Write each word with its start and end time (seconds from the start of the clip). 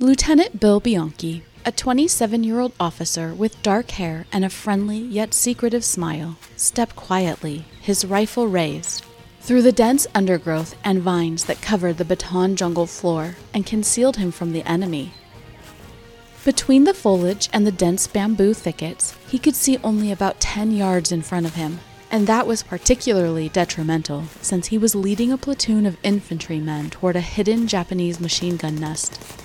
Lieutenant 0.00 0.58
Bill 0.58 0.80
Bianchi, 0.80 1.44
a 1.64 1.70
27 1.70 2.42
year 2.42 2.58
old 2.58 2.72
officer 2.80 3.32
with 3.32 3.62
dark 3.62 3.92
hair 3.92 4.26
and 4.32 4.44
a 4.44 4.50
friendly 4.50 4.98
yet 4.98 5.32
secretive 5.32 5.84
smile, 5.84 6.36
stepped 6.56 6.96
quietly, 6.96 7.64
his 7.80 8.04
rifle 8.04 8.48
raised, 8.48 9.04
through 9.40 9.62
the 9.62 9.70
dense 9.70 10.04
undergrowth 10.12 10.76
and 10.82 11.00
vines 11.00 11.44
that 11.44 11.62
covered 11.62 11.96
the 11.96 12.04
Bataan 12.04 12.56
jungle 12.56 12.86
floor 12.86 13.36
and 13.54 13.64
concealed 13.64 14.16
him 14.16 14.32
from 14.32 14.52
the 14.52 14.68
enemy. 14.68 15.12
Between 16.44 16.82
the 16.82 16.92
foliage 16.92 17.48
and 17.52 17.64
the 17.64 17.70
dense 17.70 18.08
bamboo 18.08 18.52
thickets, 18.52 19.16
he 19.28 19.38
could 19.38 19.54
see 19.54 19.78
only 19.84 20.10
about 20.10 20.40
10 20.40 20.72
yards 20.72 21.12
in 21.12 21.22
front 21.22 21.46
of 21.46 21.54
him, 21.54 21.78
and 22.10 22.26
that 22.26 22.48
was 22.48 22.64
particularly 22.64 23.48
detrimental 23.48 24.24
since 24.40 24.66
he 24.66 24.76
was 24.76 24.96
leading 24.96 25.30
a 25.30 25.38
platoon 25.38 25.86
of 25.86 25.98
infantrymen 26.02 26.90
toward 26.90 27.14
a 27.14 27.20
hidden 27.20 27.68
Japanese 27.68 28.18
machine 28.18 28.56
gun 28.56 28.74
nest. 28.74 29.43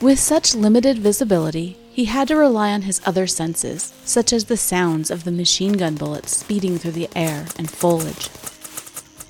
With 0.00 0.20
such 0.20 0.54
limited 0.54 0.98
visibility, 0.98 1.76
he 1.90 2.04
had 2.04 2.28
to 2.28 2.36
rely 2.36 2.72
on 2.72 2.82
his 2.82 3.00
other 3.04 3.26
senses, 3.26 3.92
such 4.04 4.32
as 4.32 4.44
the 4.44 4.56
sounds 4.56 5.10
of 5.10 5.24
the 5.24 5.32
machine 5.32 5.72
gun 5.72 5.96
bullets 5.96 6.36
speeding 6.36 6.78
through 6.78 6.92
the 6.92 7.08
air 7.16 7.46
and 7.56 7.68
foliage. 7.68 8.28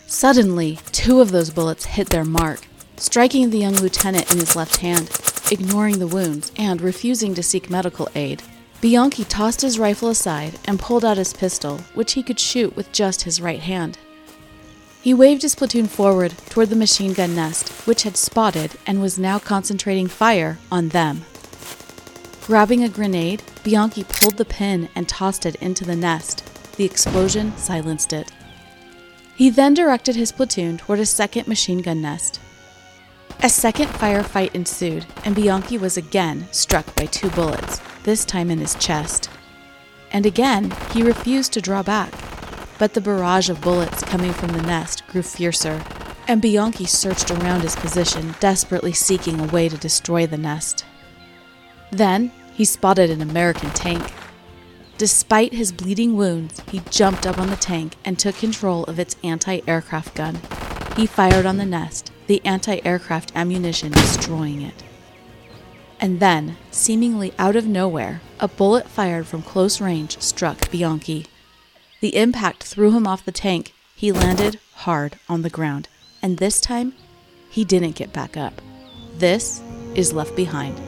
Suddenly, 0.07 0.79
two 0.93 1.23
of 1.23 1.31
those 1.31 1.49
bullets 1.49 1.87
hit 1.87 2.11
their 2.11 2.25
mark, 2.25 2.67
striking 2.99 3.49
the 3.49 3.59
young 3.59 3.77
lieutenant 3.77 4.31
in 4.31 4.41
his 4.41 4.57
left 4.57 4.77
hand, 4.77 5.11
ignoring 5.51 6.01
the 6.01 6.07
wounds 6.07 6.53
and 6.59 6.83
refusing 6.83 7.35
to 7.35 7.43
seek 7.43 7.71
medical 7.71 8.11
aid. 8.15 8.43
Bianchi 8.83 9.25
tossed 9.25 9.63
his 9.63 9.79
rifle 9.79 10.11
aside 10.11 10.59
and 10.67 10.79
pulled 10.79 11.03
out 11.03 11.17
his 11.17 11.33
pistol, 11.33 11.79
which 11.95 12.13
he 12.13 12.23
could 12.23 12.39
shoot 12.39 12.77
with 12.77 12.93
just 12.93 13.23
his 13.23 13.41
right 13.41 13.61
hand. 13.61 13.97
He 15.01 15.15
waved 15.15 15.43
his 15.43 15.55
platoon 15.55 15.87
forward 15.87 16.35
toward 16.51 16.71
the 16.71 16.77
machine 16.77 17.13
gun 17.13 17.35
nest, 17.35 17.69
which 17.87 18.03
had 18.03 18.17
spotted 18.17 18.73
and 18.87 19.01
was 19.01 19.19
now 19.19 19.39
concentrating 19.39 20.09
fire 20.09 20.59
on 20.71 20.89
them. 20.89 21.23
Grabbing 22.47 22.83
a 22.83 22.89
grenade, 22.89 23.43
Bianchi 23.63 24.05
pulled 24.05 24.39
the 24.39 24.45
pin 24.45 24.89
and 24.95 25.09
tossed 25.09 25.47
it 25.47 25.55
into 25.57 25.85
the 25.85 25.95
nest. 25.95 26.45
The 26.77 26.85
explosion 26.85 27.57
silenced 27.57 28.13
it. 28.13 28.33
He 29.37 29.51
then 29.51 29.75
directed 29.75 30.17
his 30.17 30.33
platoon 30.33 30.79
toward 30.79 30.99
a 30.99 31.07
second 31.07 31.47
machine 31.47 31.81
gun 31.81 32.03
nest. 32.03 32.41
A 33.41 33.49
second 33.49 33.87
firefight 33.89 34.53
ensued, 34.55 35.07
and 35.25 35.37
Bianchi 35.37 35.79
was 35.79 35.97
again 35.97 36.49
struck 36.51 36.93
by 36.97 37.07
two 37.07 37.31
bullets, 37.31 37.81
this 38.03 38.25
time 38.25 38.51
in 38.51 38.59
his 38.59 38.75
chest. 38.75 39.31
And 40.11 40.27
again, 40.27 40.75
he 40.93 41.05
refused 41.05 41.53
to 41.53 41.61
draw 41.61 41.85
back. 41.85 42.13
But 42.79 42.95
the 42.95 43.01
barrage 43.01 43.49
of 43.51 43.61
bullets 43.61 44.03
coming 44.03 44.33
from 44.33 44.53
the 44.53 44.63
nest 44.63 44.98
grew 45.09 45.23
fiercer, 45.23 45.83
and 46.29 46.41
Bianchi 46.41 46.85
searched 46.85 47.31
around 47.31 47.63
his 47.63 47.75
position, 47.75 48.35
desperately 48.39 48.93
seeking 48.93 49.41
a 49.41 49.47
way 49.47 49.69
to 49.69 49.77
destroy 49.77 50.27
the 50.27 50.39
nest. 50.39 50.85
Then 51.91 52.31
he 52.53 52.65
spotted 52.65 53.11
an 53.11 53.23
American 53.23 53.71
tank. 53.71 54.13
Despite 54.99 55.53
his 55.53 55.73
bleeding 55.73 56.17
wounds, 56.17 56.61
he 56.71 56.83
jumped 56.91 57.27
up 57.27 57.39
on 57.39 57.49
the 57.49 57.57
tank 57.57 57.95
and 58.05 58.19
took 58.19 58.37
control 58.37 58.85
of 58.85 58.99
its 58.99 59.17
anti 59.23 59.61
aircraft 59.67 60.15
gun. 60.15 60.41
He 60.97 61.07
fired 61.07 61.47
on 61.47 61.57
the 61.57 61.65
nest, 61.65 62.13
the 62.27 62.45
anti 62.45 62.81
aircraft 62.85 63.33
ammunition 63.35 63.93
destroying 63.93 64.61
it. 64.61 64.83
And 66.01 66.21
then, 66.21 66.57
seemingly 66.71 67.33
out 67.39 67.57
of 67.57 67.67
nowhere, 67.67 68.21
a 68.39 68.49
bullet 68.49 68.89
fired 68.89 69.27
from 69.27 69.43
close 69.43 69.81
range 69.81 70.21
struck 70.21 70.71
Bianchi. 70.71 71.27
The 72.01 72.17
impact 72.17 72.65
threw 72.65 72.93
him 72.93 73.07
off 73.07 73.25
the 73.25 73.33
tank. 73.33 73.75
He 73.97 74.13
landed 74.13 74.61
hard 74.79 75.19
on 75.29 75.43
the 75.43 75.51
ground, 75.51 75.89
and 76.23 76.39
this 76.39 76.61
time, 76.61 76.95
he 77.51 77.65
didn't 77.65 77.97
get 77.97 78.13
back 78.13 78.37
up. 78.37 78.63
This 79.17 79.61
is 79.97 80.13
Left 80.13 80.37
Behind. 80.37 80.79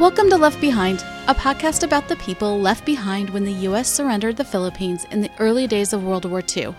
Welcome 0.00 0.30
to 0.30 0.38
Left 0.38 0.58
Behind, 0.58 1.04
a 1.28 1.34
podcast 1.34 1.82
about 1.82 2.08
the 2.08 2.16
people 2.16 2.58
left 2.58 2.86
behind 2.86 3.28
when 3.28 3.44
the 3.44 3.52
U.S. 3.68 3.86
surrendered 3.86 4.34
the 4.38 4.44
Philippines 4.44 5.04
in 5.10 5.20
the 5.20 5.30
early 5.38 5.66
days 5.66 5.92
of 5.92 6.02
World 6.02 6.24
War 6.24 6.42
II. 6.56 6.74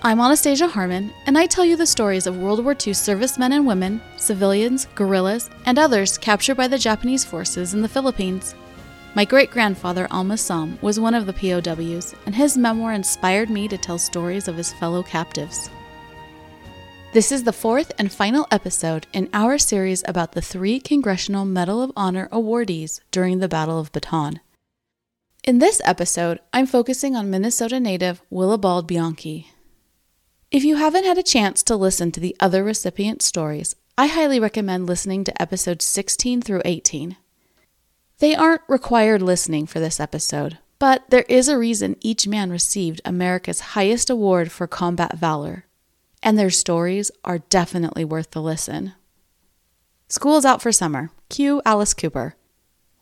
I'm 0.00 0.20
Anastasia 0.20 0.68
Harmon, 0.68 1.12
and 1.26 1.36
I 1.36 1.46
tell 1.46 1.64
you 1.64 1.76
the 1.76 1.84
stories 1.84 2.28
of 2.28 2.38
World 2.38 2.62
War 2.62 2.76
II 2.86 2.92
servicemen 2.92 3.50
and 3.50 3.66
women, 3.66 4.00
civilians, 4.16 4.86
guerrillas, 4.94 5.50
and 5.66 5.76
others 5.76 6.18
captured 6.18 6.54
by 6.54 6.68
the 6.68 6.78
Japanese 6.78 7.24
forces 7.24 7.74
in 7.74 7.82
the 7.82 7.88
Philippines. 7.88 8.54
My 9.16 9.24
great 9.24 9.50
grandfather, 9.50 10.06
Alma 10.08 10.36
Sam, 10.36 10.78
was 10.80 11.00
one 11.00 11.14
of 11.14 11.26
the 11.26 11.32
POWs, 11.32 12.14
and 12.26 12.36
his 12.36 12.56
memoir 12.56 12.92
inspired 12.92 13.50
me 13.50 13.66
to 13.66 13.76
tell 13.76 13.98
stories 13.98 14.46
of 14.46 14.56
his 14.56 14.72
fellow 14.74 15.02
captives. 15.02 15.68
This 17.14 17.32
is 17.32 17.44
the 17.44 17.54
fourth 17.54 17.90
and 17.96 18.12
final 18.12 18.46
episode 18.50 19.06
in 19.14 19.30
our 19.32 19.56
series 19.56 20.04
about 20.06 20.32
the 20.32 20.42
three 20.42 20.78
Congressional 20.78 21.46
Medal 21.46 21.82
of 21.82 21.90
Honor 21.96 22.28
awardees 22.30 23.00
during 23.10 23.38
the 23.38 23.48
Battle 23.48 23.80
of 23.80 23.90
Bataan. 23.92 24.40
In 25.42 25.58
this 25.58 25.80
episode, 25.86 26.38
I'm 26.52 26.66
focusing 26.66 27.16
on 27.16 27.30
Minnesota 27.30 27.80
native 27.80 28.20
Willibald 28.28 28.86
Bianchi. 28.86 29.50
If 30.50 30.64
you 30.64 30.76
haven't 30.76 31.06
had 31.06 31.16
a 31.16 31.22
chance 31.22 31.62
to 31.62 31.76
listen 31.76 32.12
to 32.12 32.20
the 32.20 32.36
other 32.40 32.62
recipient 32.62 33.22
stories, 33.22 33.74
I 33.96 34.08
highly 34.08 34.38
recommend 34.38 34.86
listening 34.86 35.24
to 35.24 35.42
episodes 35.42 35.86
16 35.86 36.42
through 36.42 36.60
18. 36.66 37.16
They 38.18 38.34
aren't 38.34 38.62
required 38.68 39.22
listening 39.22 39.66
for 39.66 39.80
this 39.80 39.98
episode, 39.98 40.58
but 40.78 41.08
there 41.08 41.24
is 41.26 41.48
a 41.48 41.56
reason 41.56 41.96
each 42.02 42.28
man 42.28 42.50
received 42.50 43.00
America's 43.06 43.60
highest 43.60 44.10
award 44.10 44.52
for 44.52 44.66
combat 44.66 45.16
valor 45.16 45.64
and 46.22 46.38
their 46.38 46.50
stories 46.50 47.10
are 47.24 47.38
definitely 47.38 48.04
worth 48.04 48.30
the 48.30 48.42
listen. 48.42 48.92
School's 50.08 50.44
out 50.44 50.62
for 50.62 50.72
summer. 50.72 51.10
Cue 51.28 51.60
Alice 51.64 51.94
Cooper. 51.94 52.34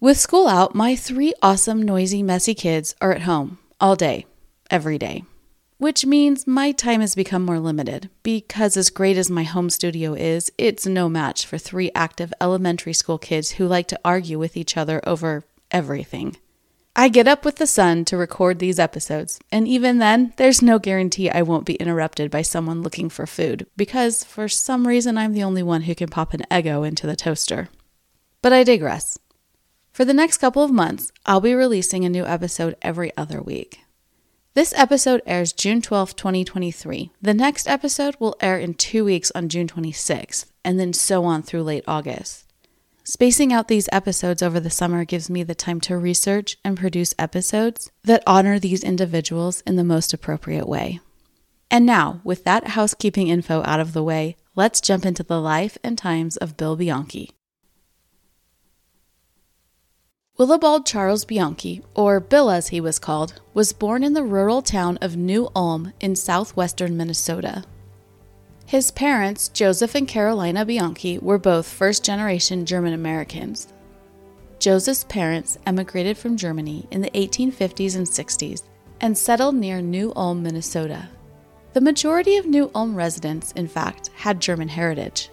With 0.01 0.19
school 0.19 0.49
out, 0.49 0.75
my 0.75 0.97
three 0.97 1.33
awesome, 1.41 1.83
noisy, 1.83 2.23
messy 2.23 2.55
kids 2.55 2.95
are 3.01 3.13
at 3.13 3.23
home 3.23 3.59
all 3.81 3.97
day, 3.97 4.27
every 4.71 4.99
day. 4.99 5.25
Which 5.79 6.07
means 6.07 6.47
my 6.47 6.73
time 6.73 7.01
has 7.01 7.15
become 7.15 7.45
more 7.45 7.61
limited 7.61 8.11
because, 8.23 8.77
as 8.77 8.91
great 8.91 9.17
as 9.17 9.31
my 9.31 9.43
home 9.43 9.71
studio 9.71 10.15
is, 10.15 10.51
it's 10.59 10.87
no 10.87 11.09
match 11.09 11.47
for 11.47 11.59
three 11.59 11.91
active 11.95 12.33
elementary 12.41 12.93
school 12.93 13.19
kids 13.19 13.53
who 13.53 13.67
like 13.67 13.87
to 13.89 14.01
argue 14.05 14.39
with 14.39 14.57
each 14.57 14.77
other 14.77 15.01
over 15.07 15.45
everything. 15.71 16.37
I 16.99 17.09
get 17.09 17.29
up 17.29 17.45
with 17.45 17.57
the 17.57 17.67
sun 17.67 18.07
to 18.07 18.17
record 18.17 18.59
these 18.59 18.79
episodes, 18.79 19.39
and 19.53 19.69
even 19.69 19.99
then, 19.99 20.33
there's 20.39 20.63
no 20.63 20.79
guarantee 20.79 21.29
I 21.29 21.43
won't 21.43 21.67
be 21.67 21.75
interrupted 21.75 22.31
by 22.31 22.41
someone 22.41 22.81
looking 22.81 23.11
for 23.11 23.27
food, 23.27 23.67
because 23.77 24.25
for 24.25 24.49
some 24.49 24.87
reason 24.87 25.19
I'm 25.19 25.35
the 25.35 25.43
only 25.43 25.63
one 25.63 25.83
who 25.83 25.95
can 25.95 26.09
pop 26.09 26.33
an 26.33 26.47
Eggo 26.51 26.89
into 26.89 27.07
the 27.07 27.15
toaster. 27.15 27.69
But 28.41 28.55
I 28.55 28.65
digress. 28.65 29.19
For 29.93 30.07
the 30.07 30.15
next 30.15 30.39
couple 30.39 30.63
of 30.63 30.71
months, 30.71 31.13
I'll 31.27 31.43
be 31.43 31.53
releasing 31.53 32.07
a 32.07 32.09
new 32.09 32.25
episode 32.25 32.77
every 32.81 33.15
other 33.15 33.43
week. 33.43 33.81
This 34.55 34.73
episode 34.75 35.21
airs 35.27 35.53
June 35.53 35.83
12, 35.83 36.17
2023. 36.17 37.11
The 37.21 37.35
next 37.35 37.69
episode 37.69 38.17
will 38.19 38.37
air 38.41 38.59
in 38.59 38.73
two 38.73 39.05
weeks 39.05 39.31
on 39.35 39.51
June 39.51 39.69
26th, 39.69 40.47
and 40.65 40.81
then 40.81 40.95
so 40.95 41.25
on 41.25 41.43
through 41.43 41.65
late 41.65 41.85
August. 41.87 42.46
Spacing 43.09 43.53
out 43.53 43.69
these 43.69 43.89
episodes 43.93 44.43
over 44.43 44.59
the 44.59 44.69
summer 44.69 45.05
gives 45.05 45.31
me 45.31 45.45
the 45.45 45.55
time 45.55 45.81
to 45.83 45.97
research 45.97 46.59
and 46.65 46.77
produce 46.77 47.15
episodes 47.21 47.89
that 48.03 48.25
honor 48.27 48.59
these 48.59 48.83
individuals 48.83 49.61
in 49.61 49.77
the 49.77 49.85
most 49.85 50.13
appropriate 50.13 50.69
way. 50.69 50.99
And 51.71 51.87
now, 51.87 52.21
with 52.25 52.43
that 52.43 52.67
housekeeping 52.71 53.29
info 53.29 53.63
out 53.65 53.79
of 53.79 53.93
the 53.93 54.03
way, 54.03 54.35
let's 54.57 54.81
jump 54.81 55.07
into 55.07 55.23
the 55.23 55.41
life 55.41 55.79
and 55.85 55.97
times 55.97 56.37
of 56.39 56.57
Bill 56.57 56.75
Bianchi. 56.75 57.31
Willibald 60.37 60.85
Charles 60.85 61.25
Bianchi, 61.25 61.83
or 61.95 62.19
Bill 62.19 62.51
as 62.51 62.69
he 62.69 62.81
was 62.81 62.99
called, 62.99 63.41
was 63.55 63.73
born 63.73 64.03
in 64.03 64.15
the 64.15 64.25
rural 64.25 64.63
town 64.63 64.99
of 65.01 65.17
New 65.17 65.49
Ulm 65.55 65.93
in 66.01 66.17
southwestern 66.17 66.97
Minnesota. 66.97 67.63
His 68.67 68.91
parents, 68.91 69.49
Joseph 69.49 69.95
and 69.95 70.09
Carolina 70.09 70.65
Bianchi, 70.67 71.19
were 71.19 71.39
both 71.39 71.69
first 71.69 72.05
generation 72.05 72.67
German 72.67 72.95
Americans. 72.95 73.73
Joseph's 74.59 75.05
parents 75.05 75.57
emigrated 75.67 76.19
from 76.19 76.37
Germany 76.37 76.89
in 76.91 77.01
the 77.01 77.11
1850s 77.11 77.95
and 77.95 78.05
60s 78.05 78.65
and 79.01 79.17
settled 79.17 79.55
near 79.55 79.81
New 79.81 80.13
Ulm, 80.17 80.43
Minnesota. 80.43 81.09
The 81.75 81.81
majority 81.81 82.39
of 82.39 82.47
New 82.47 82.73
Ulm 82.75 82.97
residents, 82.97 83.53
in 83.53 83.69
fact, 83.69 84.11
had 84.17 84.41
German 84.41 84.67
heritage. 84.67 85.31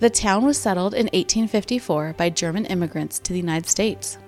The 0.00 0.10
town 0.10 0.44
was 0.44 0.58
settled 0.58 0.92
in 0.92 1.06
1854 1.06 2.16
by 2.18 2.28
German 2.28 2.66
immigrants 2.66 3.18
to 3.20 3.32
the 3.32 3.38
United 3.38 3.66
States. 3.66 4.18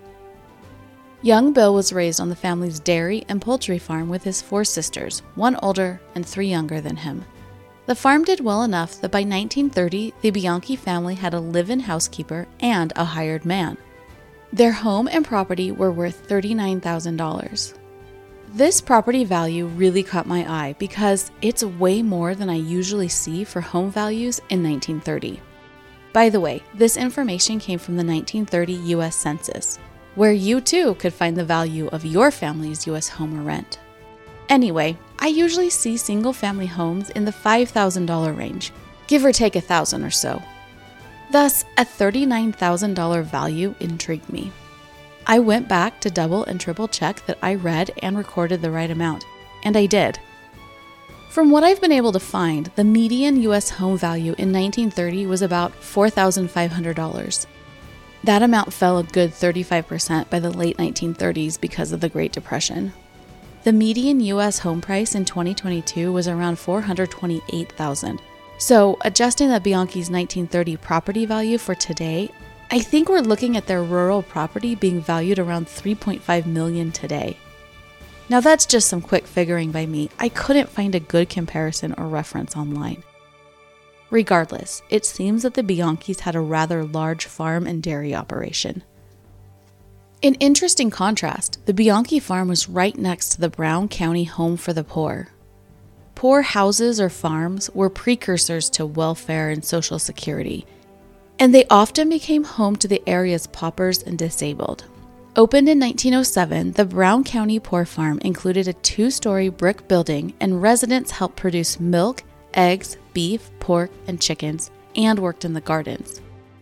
Young 1.20 1.52
Bill 1.52 1.74
was 1.74 1.92
raised 1.92 2.20
on 2.20 2.30
the 2.30 2.36
family's 2.36 2.80
dairy 2.80 3.26
and 3.28 3.42
poultry 3.42 3.78
farm 3.78 4.08
with 4.08 4.24
his 4.24 4.40
four 4.40 4.64
sisters, 4.64 5.20
one 5.34 5.56
older 5.56 6.00
and 6.14 6.24
three 6.24 6.48
younger 6.48 6.80
than 6.80 6.96
him. 6.96 7.22
The 7.88 7.94
farm 7.94 8.22
did 8.22 8.40
well 8.40 8.64
enough 8.64 9.00
that 9.00 9.10
by 9.10 9.20
1930, 9.20 10.12
the 10.20 10.30
Bianchi 10.30 10.76
family 10.76 11.14
had 11.14 11.32
a 11.32 11.40
live 11.40 11.70
in 11.70 11.80
housekeeper 11.80 12.46
and 12.60 12.92
a 12.94 13.02
hired 13.02 13.46
man. 13.46 13.78
Their 14.52 14.72
home 14.72 15.08
and 15.10 15.24
property 15.24 15.72
were 15.72 15.90
worth 15.90 16.28
$39,000. 16.28 17.72
This 18.48 18.82
property 18.82 19.24
value 19.24 19.68
really 19.68 20.02
caught 20.02 20.26
my 20.26 20.44
eye 20.46 20.76
because 20.78 21.30
it's 21.40 21.64
way 21.64 22.02
more 22.02 22.34
than 22.34 22.50
I 22.50 22.56
usually 22.56 23.08
see 23.08 23.42
for 23.42 23.62
home 23.62 23.90
values 23.90 24.38
in 24.50 24.62
1930. 24.62 25.40
By 26.12 26.28
the 26.28 26.40
way, 26.40 26.62
this 26.74 26.98
information 26.98 27.58
came 27.58 27.78
from 27.78 27.96
the 27.96 28.04
1930 28.04 28.96
US 28.98 29.16
Census, 29.16 29.78
where 30.14 30.32
you 30.32 30.60
too 30.60 30.92
could 30.96 31.14
find 31.14 31.38
the 31.38 31.42
value 31.42 31.86
of 31.86 32.04
your 32.04 32.30
family's 32.30 32.86
US 32.86 33.08
home 33.08 33.40
or 33.40 33.42
rent. 33.42 33.78
Anyway, 34.48 34.96
I 35.18 35.26
usually 35.26 35.70
see 35.70 35.96
single 35.96 36.32
family 36.32 36.66
homes 36.66 37.10
in 37.10 37.24
the 37.24 37.32
$5,000 37.32 38.36
range, 38.36 38.72
give 39.06 39.24
or 39.24 39.32
take 39.32 39.56
a 39.56 39.60
thousand 39.60 40.04
or 40.04 40.10
so. 40.10 40.42
Thus, 41.30 41.64
a 41.76 41.84
$39,000 41.84 43.24
value 43.24 43.74
intrigued 43.80 44.30
me. 44.32 44.50
I 45.26 45.38
went 45.40 45.68
back 45.68 46.00
to 46.00 46.10
double 46.10 46.44
and 46.44 46.58
triple 46.58 46.88
check 46.88 47.24
that 47.26 47.38
I 47.42 47.54
read 47.54 47.90
and 48.02 48.16
recorded 48.16 48.62
the 48.62 48.70
right 48.70 48.90
amount, 48.90 49.24
and 49.62 49.76
I 49.76 49.84
did. 49.84 50.18
From 51.28 51.50
what 51.50 51.62
I've 51.62 51.82
been 51.82 51.92
able 51.92 52.12
to 52.12 52.20
find, 52.20 52.70
the 52.74 52.84
median 52.84 53.42
US 53.42 53.68
home 53.68 53.98
value 53.98 54.34
in 54.38 54.50
1930 54.50 55.26
was 55.26 55.42
about 55.42 55.78
$4,500. 55.82 57.46
That 58.24 58.42
amount 58.42 58.72
fell 58.72 58.98
a 58.98 59.04
good 59.04 59.30
35% 59.30 60.30
by 60.30 60.40
the 60.40 60.50
late 60.50 60.78
1930s 60.78 61.60
because 61.60 61.92
of 61.92 62.00
the 62.00 62.08
Great 62.08 62.32
Depression. 62.32 62.94
The 63.64 63.72
median 63.72 64.20
US 64.20 64.60
home 64.60 64.80
price 64.80 65.16
in 65.16 65.24
2022 65.24 66.12
was 66.12 66.28
around 66.28 66.58
428,000. 66.58 68.20
So, 68.56 68.96
adjusting 69.02 69.48
the 69.48 69.60
Bianchi's 69.60 70.10
1930 70.10 70.76
property 70.76 71.26
value 71.26 71.58
for 71.58 71.74
today, 71.74 72.30
I 72.70 72.78
think 72.78 73.08
we're 73.08 73.20
looking 73.20 73.56
at 73.56 73.66
their 73.66 73.82
rural 73.82 74.22
property 74.22 74.74
being 74.74 75.00
valued 75.00 75.38
around 75.38 75.66
3.5 75.66 76.46
million 76.46 76.92
today. 76.92 77.36
Now 78.28 78.40
that's 78.40 78.66
just 78.66 78.88
some 78.88 79.00
quick 79.00 79.26
figuring 79.26 79.72
by 79.72 79.86
me. 79.86 80.10
I 80.18 80.28
couldn't 80.28 80.68
find 80.68 80.94
a 80.94 81.00
good 81.00 81.28
comparison 81.28 81.94
or 81.98 82.06
reference 82.06 82.56
online. 82.56 83.02
Regardless, 84.10 84.82
it 84.88 85.04
seems 85.04 85.42
that 85.42 85.54
the 85.54 85.62
Bianchis 85.62 86.20
had 86.20 86.36
a 86.36 86.40
rather 86.40 86.84
large 86.84 87.26
farm 87.26 87.66
and 87.66 87.82
dairy 87.82 88.14
operation. 88.14 88.84
In 90.20 90.34
interesting 90.34 90.90
contrast, 90.90 91.64
the 91.66 91.74
Bianchi 91.74 92.18
farm 92.18 92.48
was 92.48 92.68
right 92.68 92.96
next 92.96 93.30
to 93.30 93.40
the 93.40 93.48
Brown 93.48 93.88
County 93.88 94.24
Home 94.24 94.56
for 94.56 94.72
the 94.72 94.84
Poor. 94.84 95.28
Poor 96.14 96.42
houses 96.42 97.00
or 97.00 97.08
farms 97.08 97.70
were 97.74 97.88
precursors 97.88 98.68
to 98.70 98.84
welfare 98.84 99.50
and 99.50 99.64
social 99.64 99.98
security 99.98 100.66
and 101.38 101.54
they 101.54 101.66
often 101.70 102.08
became 102.08 102.44
home 102.44 102.76
to 102.76 102.88
the 102.88 103.02
area's 103.06 103.46
paupers 103.46 104.02
and 104.02 104.18
disabled. 104.18 104.84
Opened 105.36 105.68
in 105.68 105.78
1907, 105.78 106.72
the 106.72 106.84
Brown 106.84 107.22
County 107.22 107.60
Poor 107.60 107.84
Farm 107.84 108.18
included 108.20 108.66
a 108.66 108.72
two 108.72 109.10
story 109.10 109.48
brick 109.48 109.86
building, 109.86 110.34
and 110.40 110.60
residents 110.60 111.12
helped 111.12 111.36
produce 111.36 111.78
milk, 111.78 112.24
eggs, 112.54 112.96
beef, 113.12 113.50
pork, 113.60 113.90
and 114.08 114.20
chickens, 114.20 114.70
and 114.96 115.18
worked 115.18 115.44
in 115.44 115.52
the 115.52 115.60
gardens. 115.60 116.20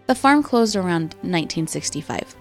The 0.08 0.14
farm 0.14 0.43
closed 0.43 0.76
around 0.76 1.14
1965. 1.23 2.37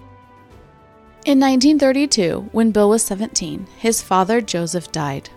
In 1.26 1.40
1932, 1.40 2.50
when 2.52 2.70
Bill 2.70 2.88
was 2.88 3.02
17, 3.02 3.66
his 3.76 4.00
father 4.00 4.40
Joseph 4.40 4.92
died. 4.92 5.28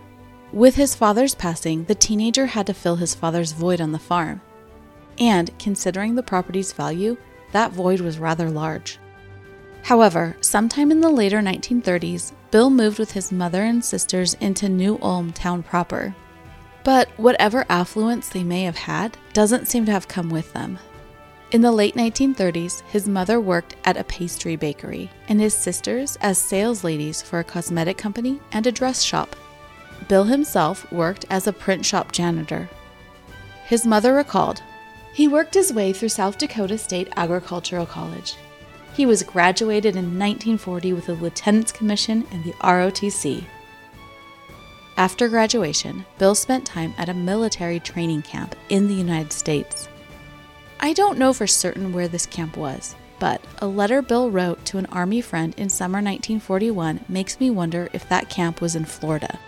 With 0.52 0.76
his 0.76 0.94
father's 0.94 1.34
passing, 1.34 1.84
the 1.84 1.96
teenager 1.96 2.46
had 2.46 2.68
to 2.68 2.74
fill 2.74 2.96
his 2.96 3.14
father's 3.14 3.50
void 3.52 3.80
on 3.80 3.92
the 3.92 3.98
farm 3.98 4.40
and 5.20 5.56
considering 5.58 6.14
the 6.14 6.22
property's 6.22 6.72
value, 6.72 7.16
that 7.52 7.72
void 7.72 8.00
was 8.00 8.18
rather 8.18 8.50
large. 8.50 8.98
However, 9.82 10.36
sometime 10.40 10.90
in 10.90 11.00
the 11.00 11.10
later 11.10 11.40
1930s, 11.40 12.32
Bill 12.50 12.70
moved 12.70 12.98
with 12.98 13.12
his 13.12 13.30
mother 13.30 13.62
and 13.62 13.84
sisters 13.84 14.34
into 14.34 14.68
New 14.68 14.98
Ulm 15.02 15.32
town 15.32 15.62
proper. 15.62 16.14
But 16.84 17.08
whatever 17.18 17.66
affluence 17.68 18.28
they 18.28 18.44
may 18.44 18.62
have 18.62 18.76
had 18.76 19.16
doesn't 19.32 19.68
seem 19.68 19.84
to 19.86 19.92
have 19.92 20.08
come 20.08 20.30
with 20.30 20.52
them. 20.52 20.78
In 21.52 21.62
the 21.62 21.72
late 21.72 21.96
1930s, 21.96 22.82
his 22.82 23.08
mother 23.08 23.40
worked 23.40 23.74
at 23.84 23.96
a 23.96 24.04
pastry 24.04 24.54
bakery, 24.54 25.10
and 25.28 25.40
his 25.40 25.52
sisters 25.52 26.16
as 26.20 26.38
sales 26.38 26.84
ladies 26.84 27.22
for 27.22 27.40
a 27.40 27.44
cosmetic 27.44 27.98
company 27.98 28.40
and 28.52 28.68
a 28.68 28.72
dress 28.72 29.02
shop. 29.02 29.34
Bill 30.06 30.24
himself 30.24 30.90
worked 30.92 31.24
as 31.28 31.48
a 31.48 31.52
print 31.52 31.84
shop 31.84 32.12
janitor. 32.12 32.68
His 33.66 33.84
mother 33.84 34.14
recalled 34.14 34.62
he 35.12 35.26
worked 35.26 35.54
his 35.54 35.72
way 35.72 35.92
through 35.92 36.10
South 36.10 36.38
Dakota 36.38 36.78
State 36.78 37.08
Agricultural 37.16 37.84
College. 37.84 38.36
He 38.94 39.06
was 39.06 39.24
graduated 39.24 39.96
in 39.96 40.18
1940 40.18 40.92
with 40.92 41.08
a 41.08 41.14
lieutenant's 41.14 41.72
commission 41.72 42.24
in 42.30 42.44
the 42.44 42.52
ROTC. 42.60 43.44
After 44.96 45.28
graduation, 45.28 46.04
Bill 46.18 46.36
spent 46.36 46.64
time 46.64 46.94
at 46.96 47.08
a 47.08 47.14
military 47.14 47.80
training 47.80 48.22
camp 48.22 48.54
in 48.68 48.86
the 48.86 48.94
United 48.94 49.32
States. 49.32 49.88
I 50.82 50.94
don't 50.94 51.18
know 51.18 51.34
for 51.34 51.46
certain 51.46 51.92
where 51.92 52.08
this 52.08 52.24
camp 52.24 52.56
was, 52.56 52.96
but 53.18 53.44
a 53.58 53.66
letter 53.66 54.00
Bill 54.00 54.30
wrote 54.30 54.64
to 54.64 54.78
an 54.78 54.86
Army 54.86 55.20
friend 55.20 55.54
in 55.58 55.68
summer 55.68 55.98
1941 55.98 57.04
makes 57.06 57.38
me 57.38 57.50
wonder 57.50 57.90
if 57.92 58.08
that 58.08 58.30
camp 58.30 58.62
was 58.62 58.74
in 58.74 58.86
Florida. 58.86 59.38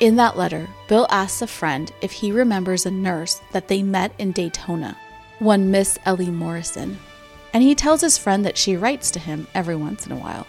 In 0.00 0.16
that 0.16 0.36
letter, 0.36 0.68
Bill 0.88 1.06
asks 1.08 1.40
a 1.40 1.46
friend 1.46 1.92
if 2.02 2.10
he 2.10 2.32
remembers 2.32 2.84
a 2.84 2.90
nurse 2.90 3.40
that 3.52 3.68
they 3.68 3.80
met 3.84 4.12
in 4.18 4.32
Daytona, 4.32 4.98
one 5.38 5.70
Miss 5.70 6.00
Ellie 6.04 6.30
Morrison, 6.30 6.98
and 7.54 7.62
he 7.62 7.76
tells 7.76 8.00
his 8.00 8.18
friend 8.18 8.44
that 8.44 8.58
she 8.58 8.76
writes 8.76 9.12
to 9.12 9.20
him 9.20 9.46
every 9.54 9.76
once 9.76 10.04
in 10.04 10.10
a 10.10 10.18
while. 10.18 10.48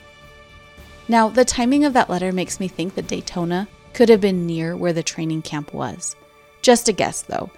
Now, 1.08 1.30
the 1.30 1.46
timing 1.46 1.86
of 1.86 1.94
that 1.94 2.10
letter 2.10 2.32
makes 2.32 2.60
me 2.60 2.68
think 2.68 2.96
that 2.96 3.08
Daytona 3.08 3.68
could 3.94 4.10
have 4.10 4.20
been 4.20 4.48
near 4.48 4.76
where 4.76 4.94
the 4.94 5.04
training 5.04 5.44
camp 5.44 5.76
was. 5.76 6.16
Just 6.64 6.90
a 6.90 6.92
guess, 6.92 7.22
though. 7.22 7.52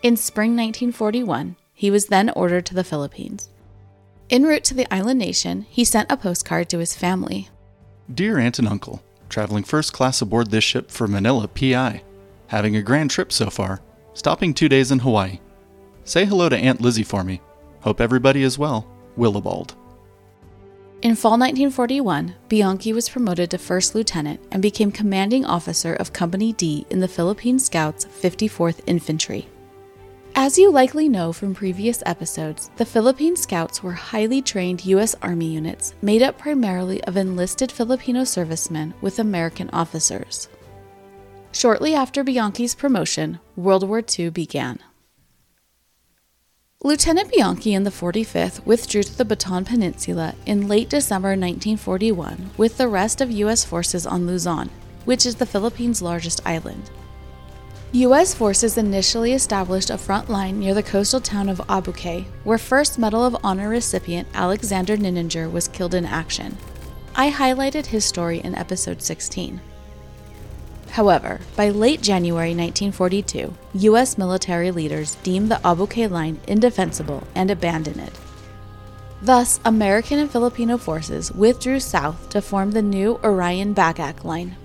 In 0.00 0.16
spring 0.16 0.50
1941, 0.50 1.56
he 1.74 1.90
was 1.90 2.06
then 2.06 2.30
ordered 2.30 2.64
to 2.66 2.74
the 2.74 2.84
Philippines. 2.84 3.48
En 4.30 4.44
route 4.44 4.62
to 4.64 4.74
the 4.74 4.92
island 4.94 5.18
nation, 5.18 5.66
he 5.68 5.84
sent 5.84 6.12
a 6.12 6.16
postcard 6.16 6.68
to 6.68 6.78
his 6.78 6.94
family. 6.94 7.48
Dear 8.12 8.38
Aunt 8.38 8.60
and 8.60 8.68
Uncle, 8.68 9.02
traveling 9.28 9.64
first 9.64 9.92
class 9.92 10.22
aboard 10.22 10.52
this 10.52 10.62
ship 10.62 10.92
for 10.92 11.08
Manila 11.08 11.48
PI. 11.48 12.02
Having 12.46 12.76
a 12.76 12.82
grand 12.82 13.10
trip 13.10 13.32
so 13.32 13.50
far, 13.50 13.80
stopping 14.14 14.54
two 14.54 14.68
days 14.68 14.92
in 14.92 15.00
Hawaii. 15.00 15.40
Say 16.04 16.24
hello 16.24 16.48
to 16.48 16.56
Aunt 16.56 16.80
Lizzie 16.80 17.02
for 17.02 17.24
me. 17.24 17.40
Hope 17.80 18.00
everybody 18.00 18.44
is 18.44 18.56
well. 18.56 18.86
Willibald. 19.16 19.74
In 21.02 21.16
fall 21.16 21.32
1941, 21.32 22.36
Bianchi 22.48 22.92
was 22.92 23.08
promoted 23.08 23.50
to 23.50 23.58
first 23.58 23.96
lieutenant 23.96 24.40
and 24.52 24.62
became 24.62 24.92
commanding 24.92 25.44
officer 25.44 25.94
of 25.94 26.12
Company 26.12 26.52
D 26.52 26.86
in 26.88 27.00
the 27.00 27.08
Philippine 27.08 27.58
Scouts 27.58 28.04
54th 28.04 28.80
Infantry. 28.86 29.48
As 30.34 30.58
you 30.58 30.70
likely 30.70 31.08
know 31.08 31.32
from 31.32 31.54
previous 31.54 32.02
episodes, 32.06 32.70
the 32.76 32.84
Philippine 32.84 33.36
Scouts 33.36 33.82
were 33.82 33.92
highly 33.92 34.40
trained 34.40 34.84
U.S. 34.86 35.14
Army 35.20 35.46
units 35.46 35.94
made 36.00 36.22
up 36.22 36.38
primarily 36.38 37.02
of 37.04 37.16
enlisted 37.16 37.72
Filipino 37.72 38.24
servicemen 38.24 38.94
with 39.00 39.18
American 39.18 39.68
officers. 39.70 40.48
Shortly 41.52 41.94
after 41.94 42.22
Bianchi's 42.22 42.74
promotion, 42.74 43.40
World 43.56 43.88
War 43.88 44.02
II 44.18 44.30
began. 44.30 44.78
Lieutenant 46.84 47.32
Bianchi 47.32 47.74
and 47.74 47.84
the 47.84 47.90
45th 47.90 48.64
withdrew 48.64 49.02
to 49.02 49.18
the 49.18 49.24
Bataan 49.24 49.66
Peninsula 49.66 50.34
in 50.46 50.68
late 50.68 50.88
December 50.88 51.30
1941 51.30 52.50
with 52.56 52.78
the 52.78 52.86
rest 52.86 53.20
of 53.20 53.32
U.S. 53.32 53.64
forces 53.64 54.06
on 54.06 54.26
Luzon, 54.26 54.70
which 55.04 55.26
is 55.26 55.34
the 55.34 55.46
Philippines' 55.46 56.00
largest 56.00 56.40
island. 56.46 56.90
U.S. 57.92 58.34
forces 58.34 58.76
initially 58.76 59.32
established 59.32 59.88
a 59.88 59.96
front 59.96 60.28
line 60.28 60.60
near 60.60 60.74
the 60.74 60.82
coastal 60.82 61.22
town 61.22 61.48
of 61.48 61.56
Abucay, 61.68 62.26
where 62.44 62.58
First 62.58 62.98
Medal 62.98 63.24
of 63.24 63.38
Honor 63.42 63.70
recipient 63.70 64.28
Alexander 64.34 64.94
Nininger 64.94 65.50
was 65.50 65.68
killed 65.68 65.94
in 65.94 66.04
action. 66.04 66.58
I 67.16 67.30
highlighted 67.30 67.86
his 67.86 68.04
story 68.04 68.40
in 68.40 68.54
episode 68.54 69.00
16. 69.00 69.58
However, 70.90 71.40
by 71.56 71.70
late 71.70 72.02
January 72.02 72.50
1942, 72.50 73.54
U.S. 73.72 74.18
military 74.18 74.70
leaders 74.70 75.14
deemed 75.22 75.50
the 75.50 75.60
Abucay 75.64 76.10
line 76.10 76.38
indefensible 76.46 77.26
and 77.34 77.50
abandoned 77.50 78.00
it. 78.00 78.12
Thus, 79.22 79.60
American 79.64 80.18
and 80.18 80.30
Filipino 80.30 80.76
forces 80.76 81.32
withdrew 81.32 81.80
south 81.80 82.28
to 82.28 82.42
form 82.42 82.72
the 82.72 82.82
new 82.82 83.18
Orion 83.24 83.74
Bagac 83.74 84.24
line, 84.24 84.56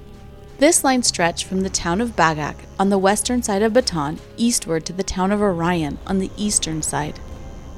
this 0.63 0.81
line 0.81 1.03
stretched 1.03 1.43
from 1.43 1.59
the 1.59 1.69
town 1.69 1.99
of 1.99 2.15
Bagac 2.15 2.55
on 2.79 2.87
the 2.87 2.97
western 2.97 3.43
side 3.43 3.61
of 3.61 3.73
Bataan 3.73 4.17
eastward 4.37 4.85
to 4.85 4.93
the 4.93 5.03
town 5.03 5.33
of 5.33 5.41
Orion 5.41 5.97
on 6.07 6.19
the 6.19 6.31
eastern 6.37 6.81
side. 6.81 7.19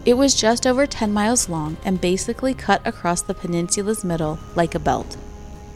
It 0.05 0.13
was 0.13 0.35
just 0.35 0.67
over 0.67 0.85
10 0.85 1.11
miles 1.11 1.49
long 1.49 1.77
and 1.83 1.99
basically 1.99 2.53
cut 2.53 2.85
across 2.85 3.23
the 3.23 3.33
peninsula's 3.33 4.03
middle 4.03 4.37
like 4.53 4.75
a 4.75 4.79
belt. 4.79 5.17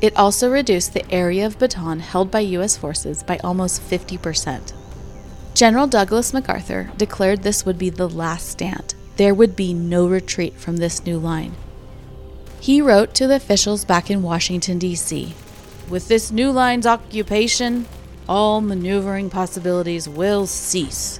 It 0.01 0.15
also 0.15 0.51
reduced 0.51 0.93
the 0.93 1.11
area 1.11 1.47
of 1.47 1.57
Bataan 1.57 2.01
held 2.01 2.29
by 2.29 2.41
U.S. 2.41 2.77
forces 2.77 3.23
by 3.23 3.39
almost 3.39 3.81
50%. 3.81 4.73
General 5.55 5.87
Douglas 5.87 6.31
MacArthur 6.31 6.91
declared 6.95 7.41
this 7.41 7.65
would 7.65 7.79
be 7.79 7.89
the 7.89 8.07
last 8.07 8.49
stand. 8.49 8.93
There 9.17 9.33
would 9.33 9.55
be 9.55 9.73
no 9.73 10.07
retreat 10.07 10.53
from 10.57 10.77
this 10.77 11.03
new 11.07 11.17
line. 11.17 11.55
He 12.59 12.83
wrote 12.83 13.15
to 13.15 13.25
the 13.25 13.37
officials 13.37 13.83
back 13.83 14.11
in 14.11 14.21
Washington, 14.21 14.77
D.C. 14.77 15.33
With 15.89 16.07
this 16.07 16.31
new 16.31 16.51
line's 16.51 16.85
occupation, 16.85 17.87
all 18.27 18.61
maneuvering 18.61 19.31
possibilities 19.31 20.07
will 20.07 20.45
cease. 20.45 21.19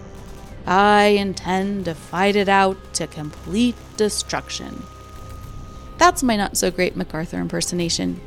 I 0.67 1.05
intend 1.17 1.85
to 1.85 1.95
fight 1.95 2.35
it 2.35 2.47
out 2.47 2.77
to 2.93 3.07
complete 3.07 3.75
destruction. 3.97 4.83
That's 5.97 6.21
my 6.21 6.35
not 6.35 6.55
so 6.55 6.69
great 6.69 6.95
MacArthur 6.95 7.39
impersonation. 7.39 8.21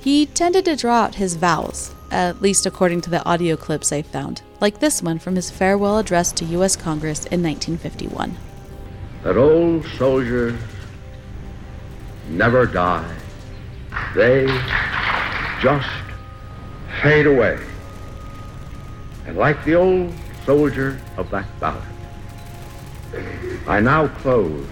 He 0.00 0.26
tended 0.26 0.64
to 0.64 0.74
draw 0.74 1.04
out 1.04 1.14
his 1.14 1.36
vowels, 1.36 1.94
at 2.10 2.42
least 2.42 2.66
according 2.66 3.02
to 3.02 3.10
the 3.10 3.24
audio 3.24 3.56
clips 3.56 3.92
I 3.92 4.02
found, 4.02 4.42
like 4.60 4.80
this 4.80 5.00
one 5.00 5.20
from 5.20 5.36
his 5.36 5.52
farewell 5.52 5.98
address 5.98 6.32
to 6.32 6.44
U.S. 6.46 6.74
Congress 6.74 7.20
in 7.26 7.44
1951. 7.44 8.36
That 9.22 9.36
old 9.36 9.86
soldiers 9.96 10.58
never 12.28 12.66
die, 12.66 13.16
they 14.16 14.46
just 15.60 15.88
fade 17.02 17.26
away. 17.26 17.58
And 19.26 19.36
like 19.36 19.64
the 19.64 19.74
old 19.74 20.12
soldier 20.44 21.00
of 21.16 21.30
that 21.30 21.46
ballad, 21.58 21.82
I 23.66 23.80
now 23.80 24.08
close 24.08 24.66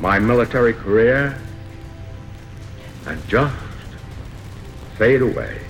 my 0.00 0.18
military 0.18 0.74
career 0.74 1.38
and 3.06 3.28
just 3.28 3.56
fade 4.98 5.22
away. 5.22 5.60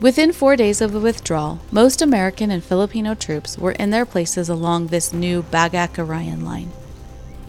Within 0.00 0.32
four 0.32 0.56
days 0.56 0.80
of 0.80 0.92
the 0.92 1.00
withdrawal, 1.00 1.60
most 1.70 2.02
American 2.02 2.50
and 2.50 2.62
Filipino 2.62 3.14
troops 3.14 3.56
were 3.56 3.72
in 3.72 3.90
their 3.90 4.04
places 4.04 4.48
along 4.48 4.88
this 4.88 5.12
new 5.12 5.42
Bagac 5.44 5.98
Orion 5.98 6.44
line. 6.44 6.70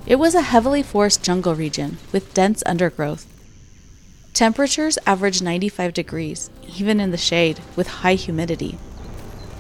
It 0.06 0.16
was 0.16 0.34
a 0.34 0.42
heavily 0.42 0.82
forested 0.82 1.26
jungle 1.26 1.56
region 1.56 1.98
with 2.14 2.34
dense 2.34 2.64
undergrowth. 2.66 3.28
Temperatures 4.38 5.00
averaged 5.08 5.44
95 5.44 5.94
degrees, 5.94 6.52
even 6.78 7.00
in 7.00 7.10
the 7.10 7.18
shade, 7.18 7.60
with 7.76 7.88
high 7.88 8.14
humidity. 8.14 8.78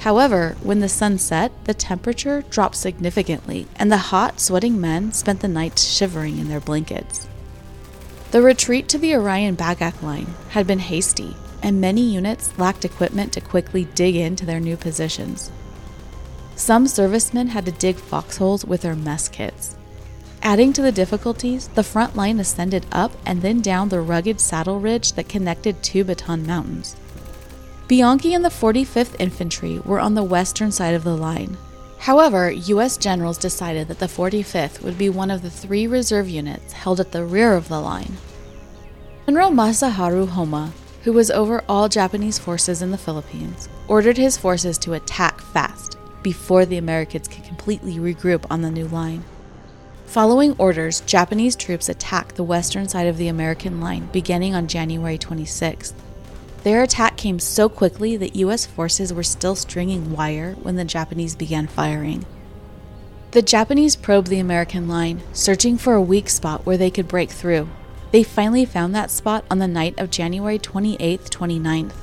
However, 0.02 0.56
when 0.62 0.82
the 0.82 0.88
sun 0.88 1.18
set, 1.18 1.52
the 1.66 1.74
temperature 1.74 2.44
dropped 2.52 2.76
significantly, 2.76 3.66
and 3.78 3.92
the 3.92 3.98
hot, 3.98 4.40
sweating 4.40 4.80
men 4.80 5.14
spent 5.14 5.40
the 5.40 5.48
night 5.48 5.80
shivering 5.80 6.38
in 6.38 6.48
their 6.48 6.60
blankets. 6.60 7.28
The 8.30 8.44
retreat 8.44 8.88
to 8.90 9.00
the 9.00 9.16
Orion 9.16 9.58
Bagac 9.58 10.04
line 10.04 10.36
had 10.50 10.68
been 10.68 10.78
hasty, 10.78 11.36
and 11.64 11.82
many 11.82 12.02
units 12.02 12.56
lacked 12.60 12.86
equipment 12.86 13.34
to 13.34 13.42
quickly 13.42 13.86
dig 13.96 14.16
into 14.16 14.46
their 14.46 14.60
new 14.60 14.78
positions. 14.78 15.52
Some 16.56 16.88
servicemen 16.88 17.48
had 17.48 17.66
to 17.66 17.72
dig 17.72 17.96
foxholes 17.96 18.64
with 18.64 18.82
their 18.82 18.96
mess 18.96 19.28
kits. 19.28 19.76
Adding 20.48 20.72
to 20.74 20.82
the 20.82 20.94
difficulties, 20.94 21.68
the 21.68 21.84
front 21.84 22.16
line 22.16 22.40
ascended 22.40 22.86
up 22.94 23.12
and 23.26 23.42
then 23.42 23.60
down 23.60 23.90
the 23.90 24.00
rugged 24.00 24.40
saddle 24.40 24.80
ridge 24.80 25.12
that 25.12 25.28
connected 25.28 25.84
two 25.84 26.06
Bataan 26.06 26.46
mountains. 26.46 26.96
Bianchi 27.90 28.34
and 28.34 28.46
the 28.46 28.50
45th 28.50 29.20
Infantry 29.20 29.80
were 29.80 30.00
on 30.00 30.14
the 30.14 30.24
western 30.24 30.72
side 30.72 30.96
of 30.96 31.04
the 31.04 31.18
line. 31.18 31.58
However, 32.00 32.50
U.S. 32.50 32.96
generals 32.96 33.38
decided 33.38 33.90
that 33.90 34.00
the 34.00 34.06
45th 34.06 34.82
would 34.84 34.98
be 34.98 35.10
one 35.10 35.32
of 35.32 35.42
the 35.42 35.50
three 35.50 35.86
reserve 35.86 36.30
units 36.30 36.72
held 36.72 37.02
at 37.02 37.12
the 37.12 37.26
rear 37.26 37.54
of 37.54 37.68
the 37.68 37.82
line. 37.82 38.14
General 39.26 39.52
Masaharu 39.52 40.28
Homma, 40.28 40.72
who 41.04 41.12
was 41.12 41.30
over 41.30 41.62
all 41.68 41.90
Japanese 41.90 42.40
forces 42.40 42.82
in 42.82 42.92
the 42.92 42.98
Philippines, 42.98 43.68
ordered 43.90 44.16
his 44.16 44.38
forces 44.38 44.78
to 44.78 44.94
attack 44.94 45.42
fast 45.42 45.98
before 46.24 46.66
the 46.66 46.78
Americans 46.78 47.28
could 47.28 47.44
completely 47.44 47.96
regroup 47.96 48.46
on 48.50 48.62
the 48.62 48.72
new 48.72 48.88
line. 48.88 49.26
Following 50.08 50.56
orders, 50.58 51.02
Japanese 51.02 51.58
troops 51.58 51.90
attacked 51.90 52.38
the 52.38 52.44
western 52.44 52.88
side 52.88 53.08
of 53.08 53.18
the 53.18 53.28
American 53.28 53.82
line 53.82 54.08
beginning 54.14 54.56
on 54.56 54.70
January 54.70 55.18
26th. 55.18 55.94
Their 56.64 56.82
attack 56.82 57.18
came 57.18 57.40
so 57.40 57.68
quickly 57.68 58.16
that 58.16 58.38
U.S. 58.38 58.66
forces 58.66 59.14
were 59.14 59.22
still 59.22 59.54
stringing 59.54 60.14
wire 60.14 60.54
when 60.54 60.78
the 60.78 60.86
Japanese 60.86 61.36
began 61.36 61.68
firing. 61.68 62.26
The 63.32 63.42
Japanese 63.42 63.98
probed 63.98 64.28
the 64.28 64.40
American 64.40 64.88
line, 64.88 65.22
searching 65.34 65.78
for 65.78 65.94
a 65.94 66.02
weak 66.02 66.30
spot 66.30 66.66
where 66.66 66.78
they 66.78 66.90
could 66.90 67.10
break 67.10 67.30
through. 67.30 67.68
They 68.12 68.24
finally 68.24 68.64
found 68.64 68.96
that 68.96 69.12
spot 69.12 69.44
on 69.52 69.60
the 69.60 69.68
night 69.68 70.00
of 70.00 70.10
January 70.10 70.58
28th, 70.58 71.30
29th. 71.30 71.94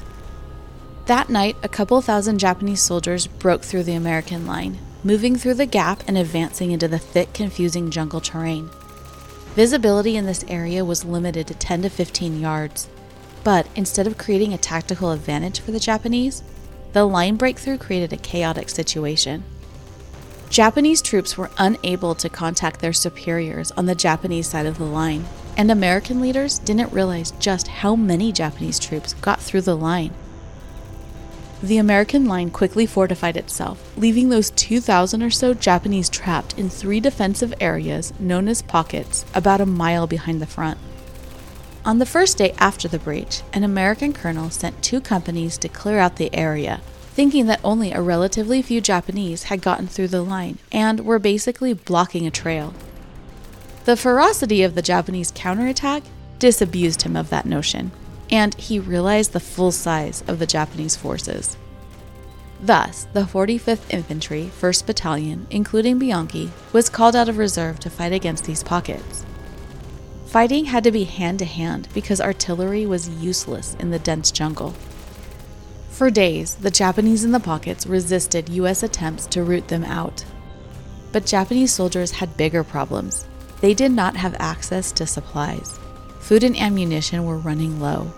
That 1.06 1.30
night, 1.30 1.56
a 1.62 1.68
couple 1.70 2.00
thousand 2.02 2.38
Japanese 2.38 2.82
soldiers 2.82 3.26
broke 3.26 3.62
through 3.62 3.84
the 3.84 3.94
American 3.94 4.46
line, 4.46 4.78
moving 5.04 5.36
through 5.36 5.54
the 5.54 5.66
gap 5.66 6.02
and 6.08 6.16
advancing 6.16 6.70
into 6.70 6.88
the 6.88 6.98
thick, 6.98 7.32
confusing 7.34 7.90
jungle 7.90 8.20
terrain. 8.20 8.70
Visibility 9.54 10.16
in 10.16 10.24
this 10.24 10.44
area 10.48 10.84
was 10.84 11.04
limited 11.04 11.46
to 11.46 11.54
10 11.54 11.82
to 11.82 11.90
15 11.90 12.40
yards. 12.40 12.88
But 13.44 13.68
instead 13.76 14.06
of 14.06 14.16
creating 14.16 14.54
a 14.54 14.58
tactical 14.58 15.12
advantage 15.12 15.60
for 15.60 15.70
the 15.70 15.78
Japanese, 15.78 16.42
the 16.94 17.04
line 17.04 17.36
breakthrough 17.36 17.76
created 17.76 18.12
a 18.14 18.16
chaotic 18.16 18.70
situation. 18.70 19.44
Japanese 20.48 21.02
troops 21.02 21.36
were 21.36 21.50
unable 21.58 22.14
to 22.14 22.28
contact 22.28 22.80
their 22.80 22.92
superiors 22.92 23.72
on 23.72 23.86
the 23.86 23.94
Japanese 23.94 24.48
side 24.48 24.66
of 24.66 24.78
the 24.78 24.84
line, 24.84 25.24
and 25.56 25.70
American 25.70 26.20
leaders 26.20 26.58
didn't 26.60 26.92
realize 26.92 27.32
just 27.32 27.68
how 27.68 27.94
many 27.94 28.32
Japanese 28.32 28.78
troops 28.78 29.14
got 29.14 29.40
through 29.40 29.62
the 29.62 29.76
line. 29.76 30.14
The 31.64 31.78
American 31.78 32.26
line 32.26 32.50
quickly 32.50 32.84
fortified 32.84 33.38
itself, 33.38 33.82
leaving 33.96 34.28
those 34.28 34.50
2,000 34.50 35.22
or 35.22 35.30
so 35.30 35.54
Japanese 35.54 36.10
trapped 36.10 36.58
in 36.58 36.68
three 36.68 37.00
defensive 37.00 37.54
areas 37.58 38.12
known 38.20 38.48
as 38.48 38.60
pockets 38.60 39.24
about 39.34 39.62
a 39.62 39.66
mile 39.66 40.06
behind 40.06 40.42
the 40.42 40.46
front. 40.46 40.76
On 41.82 41.98
the 41.98 42.04
first 42.04 42.36
day 42.36 42.52
after 42.58 42.86
the 42.86 42.98
breach, 42.98 43.40
an 43.54 43.64
American 43.64 44.12
colonel 44.12 44.50
sent 44.50 44.82
two 44.82 45.00
companies 45.00 45.56
to 45.56 45.70
clear 45.70 45.98
out 45.98 46.16
the 46.16 46.34
area, 46.34 46.82
thinking 47.14 47.46
that 47.46 47.60
only 47.64 47.92
a 47.92 48.02
relatively 48.02 48.60
few 48.60 48.82
Japanese 48.82 49.44
had 49.44 49.62
gotten 49.62 49.86
through 49.86 50.08
the 50.08 50.20
line 50.20 50.58
and 50.70 51.00
were 51.00 51.18
basically 51.18 51.72
blocking 51.72 52.26
a 52.26 52.30
trail. 52.30 52.74
The 53.86 53.96
ferocity 53.96 54.62
of 54.62 54.74
the 54.74 54.82
Japanese 54.82 55.32
counterattack 55.34 56.02
disabused 56.38 57.02
him 57.02 57.16
of 57.16 57.30
that 57.30 57.46
notion, 57.46 57.90
and 58.34 58.52
he 58.56 58.80
realized 58.80 59.32
the 59.32 59.38
full 59.38 59.70
size 59.70 60.24
of 60.26 60.40
the 60.40 60.46
Japanese 60.46 60.96
forces. 60.96 61.56
Thus, 62.60 63.06
the 63.12 63.20
45th 63.20 63.88
Infantry, 63.90 64.50
1st 64.60 64.86
Battalion, 64.86 65.46
including 65.50 66.00
Bianchi, 66.00 66.50
was 66.72 66.88
called 66.88 67.14
out 67.14 67.28
of 67.28 67.38
reserve 67.38 67.78
to 67.80 67.90
fight 67.90 68.12
against 68.12 68.44
these 68.44 68.64
pockets. 68.64 69.24
Fighting 70.26 70.64
had 70.64 70.82
to 70.82 70.90
be 70.90 71.04
hand 71.04 71.38
to 71.38 71.44
hand 71.44 71.86
because 71.94 72.20
artillery 72.20 72.86
was 72.86 73.08
useless 73.08 73.76
in 73.78 73.90
the 73.90 74.00
dense 74.00 74.32
jungle. 74.32 74.74
For 75.90 76.10
days, 76.10 76.56
the 76.56 76.72
Japanese 76.72 77.22
in 77.22 77.30
the 77.30 77.38
pockets 77.38 77.86
resisted 77.86 78.48
U.S. 78.48 78.82
attempts 78.82 79.26
to 79.26 79.44
root 79.44 79.68
them 79.68 79.84
out. 79.84 80.24
But 81.12 81.24
Japanese 81.24 81.72
soldiers 81.72 82.10
had 82.10 82.36
bigger 82.36 82.64
problems. 82.64 83.26
They 83.60 83.74
did 83.74 83.92
not 83.92 84.16
have 84.16 84.34
access 84.40 84.90
to 84.92 85.06
supplies. 85.06 85.78
Food 86.18 86.42
and 86.42 86.56
ammunition 86.56 87.24
were 87.24 87.38
running 87.38 87.80
low. 87.80 88.12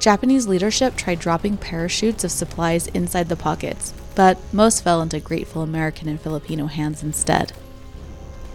Japanese 0.00 0.48
leadership 0.48 0.96
tried 0.96 1.18
dropping 1.18 1.58
parachutes 1.58 2.24
of 2.24 2.30
supplies 2.30 2.86
inside 2.88 3.28
the 3.28 3.36
pockets, 3.36 3.92
but 4.14 4.38
most 4.50 4.82
fell 4.82 5.02
into 5.02 5.20
grateful 5.20 5.60
American 5.60 6.08
and 6.08 6.18
Filipino 6.18 6.66
hands 6.66 7.02
instead. 7.02 7.52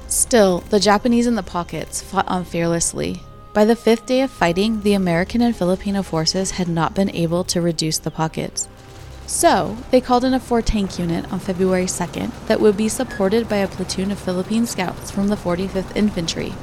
Still, 0.08 0.62
the 0.72 0.80
Japanese 0.80 1.28
in 1.28 1.36
the 1.36 1.44
pockets 1.44 2.02
fought 2.02 2.28
on 2.28 2.46
fearlessly. 2.46 3.22
By 3.54 3.64
the 3.64 3.76
fifth 3.76 4.08
day 4.08 4.22
of 4.22 4.32
fighting, 4.32 4.82
the 4.82 4.96
American 4.96 5.42
and 5.42 5.56
Filipino 5.56 6.02
forces 6.02 6.52
had 6.52 6.68
not 6.68 6.96
been 6.96 7.12
able 7.12 7.44
to 7.46 7.62
reduce 7.62 8.00
the 8.00 8.10
pockets. 8.10 8.68
So, 9.28 9.78
they 9.92 10.02
called 10.02 10.26
in 10.26 10.34
a 10.34 10.40
four 10.40 10.64
tank 10.64 10.98
unit 10.98 11.32
on 11.32 11.40
February 11.40 11.86
2nd 11.86 12.32
that 12.48 12.60
would 12.60 12.76
be 12.76 12.90
supported 12.90 13.48
by 13.48 13.58
a 13.58 13.68
platoon 13.68 14.10
of 14.10 14.18
Philippine 14.18 14.66
scouts 14.66 15.12
from 15.12 15.28
the 15.28 15.38
45th 15.38 15.96
Infantry. 15.96 16.54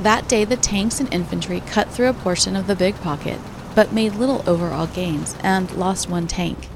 That 0.00 0.28
day, 0.28 0.44
the 0.44 0.56
tanks 0.56 1.00
and 1.00 1.12
infantry 1.12 1.60
cut 1.66 1.88
through 1.90 2.08
a 2.08 2.14
portion 2.14 2.54
of 2.54 2.68
the 2.68 2.76
big 2.76 2.94
pocket, 2.96 3.40
but 3.74 3.92
made 3.92 4.14
little 4.14 4.42
overall 4.48 4.86
gains 4.86 5.36
and 5.42 5.70
lost 5.72 6.08
one 6.08 6.26
tank. 6.26 6.68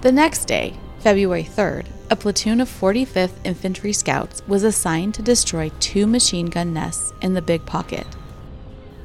The 0.00 0.12
next 0.12 0.46
day, 0.46 0.74
February 1.00 1.44
3rd, 1.44 1.86
a 2.10 2.16
platoon 2.16 2.60
of 2.60 2.68
45th 2.68 3.34
Infantry 3.44 3.92
Scouts 3.92 4.42
was 4.48 4.64
assigned 4.64 5.14
to 5.14 5.22
destroy 5.22 5.70
two 5.78 6.06
machine 6.06 6.46
gun 6.46 6.72
nests 6.72 7.12
in 7.22 7.34
the 7.34 7.42
Big 7.42 7.64
Pocket. 7.66 8.06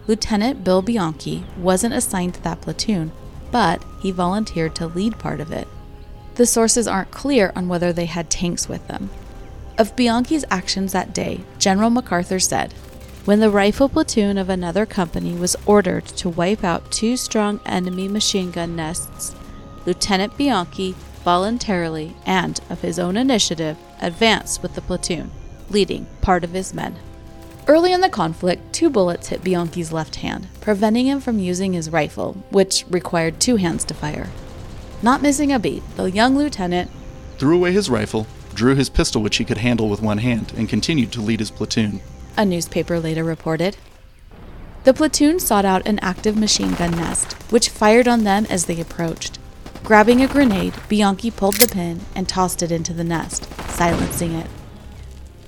Lieutenant 0.08 0.64
Bill 0.64 0.82
Bianchi 0.82 1.46
wasn't 1.58 1.94
assigned 1.94 2.36
to 2.36 2.44
that 2.44 2.62
platoon, 2.62 3.12
but 3.52 3.84
he 4.02 4.12
volunteered 4.12 4.76
to 4.76 4.88
lead 4.88 5.20
part 5.20 5.40
of 5.40 5.52
it. 5.52 5.68
The 6.36 6.46
sources 6.46 6.88
aren't 6.88 7.12
clear 7.12 7.54
on 7.56 7.68
whether 7.68 7.94
they 7.94 8.06
had 8.06 8.30
tanks 8.30 8.68
with 8.68 8.88
them. 8.88 9.10
Of 9.78 9.96
Bianchi's 9.96 10.46
actions 10.50 10.92
that 10.94 11.14
day, 11.14 11.42
General 11.60 11.90
MacArthur 11.90 12.40
said, 12.40 12.74
When 13.26 13.40
the 13.40 13.50
rifle 13.50 13.90
platoon 13.90 14.38
of 14.38 14.52
another 14.52 14.86
company 14.86 15.34
was 15.34 15.56
ordered 15.66 16.06
to 16.06 16.30
wipe 16.30 16.64
out 16.64 16.92
two 16.92 17.18
strong 17.18 17.60
enemy 17.66 18.08
machine 18.08 18.52
gun 18.52 18.76
nests, 18.76 19.34
Lieutenant 19.88 20.38
Bianchi 20.38 20.94
voluntarily 21.24 22.16
and 22.28 22.60
of 22.70 22.82
his 22.82 23.00
own 23.00 23.18
initiative 23.18 23.78
advanced 24.00 24.62
with 24.62 24.76
the 24.76 24.82
platoon, 24.82 25.32
leading 25.72 26.06
part 26.22 26.44
of 26.44 26.52
his 26.52 26.72
men. 26.72 26.98
Early 27.66 27.94
in 27.94 28.02
the 28.02 28.10
conflict, 28.10 28.72
two 28.72 28.92
bullets 28.92 29.30
hit 29.30 29.44
Bianchi's 29.44 29.92
left 29.92 30.18
hand, 30.18 30.48
preventing 30.62 31.08
him 31.08 31.20
from 31.20 31.40
using 31.40 31.74
his 31.74 31.90
rifle, 31.90 32.34
which 32.52 32.86
required 32.92 33.40
two 33.40 33.56
hands 33.56 33.84
to 33.86 33.96
fire. 33.96 34.30
Not 35.02 35.24
missing 35.24 35.52
a 35.52 35.58
beat, 35.58 35.82
the 35.96 36.12
young 36.12 36.38
lieutenant 36.38 36.92
threw 37.40 37.58
away 37.58 37.72
his 37.72 37.90
rifle, 37.90 38.28
drew 38.54 38.76
his 38.76 38.90
pistol, 38.90 39.24
which 39.24 39.38
he 39.38 39.46
could 39.46 39.58
handle 39.58 39.90
with 39.90 40.04
one 40.04 40.20
hand, 40.20 40.54
and 40.56 40.70
continued 40.70 41.12
to 41.14 41.22
lead 41.22 41.40
his 41.40 41.50
platoon. 41.50 42.02
A 42.38 42.46
newspaper 42.46 43.00
later 43.00 43.24
reported. 43.24 43.78
The 44.84 44.94
platoon 44.94 45.40
sought 45.40 45.66
out 45.66 45.88
an 45.88 46.00
active 46.00 46.38
machine 46.38 46.74
gun 46.74 46.92
nest, 46.92 47.34
which 47.52 47.70
fired 47.70 48.08
on 48.08 48.24
them 48.24 48.46
as 48.50 48.66
they 48.66 48.80
approached. 48.80 49.40
Grabbing 49.84 50.22
a 50.22 50.28
grenade, 50.28 50.74
Bianchi 50.90 51.32
pulled 51.32 51.56
the 51.56 51.68
pin 51.68 52.02
and 52.14 52.28
tossed 52.28 52.62
it 52.62 52.72
into 52.72 52.94
the 52.94 53.04
nest, 53.04 53.48
silencing 53.70 54.34
it. 54.34 54.48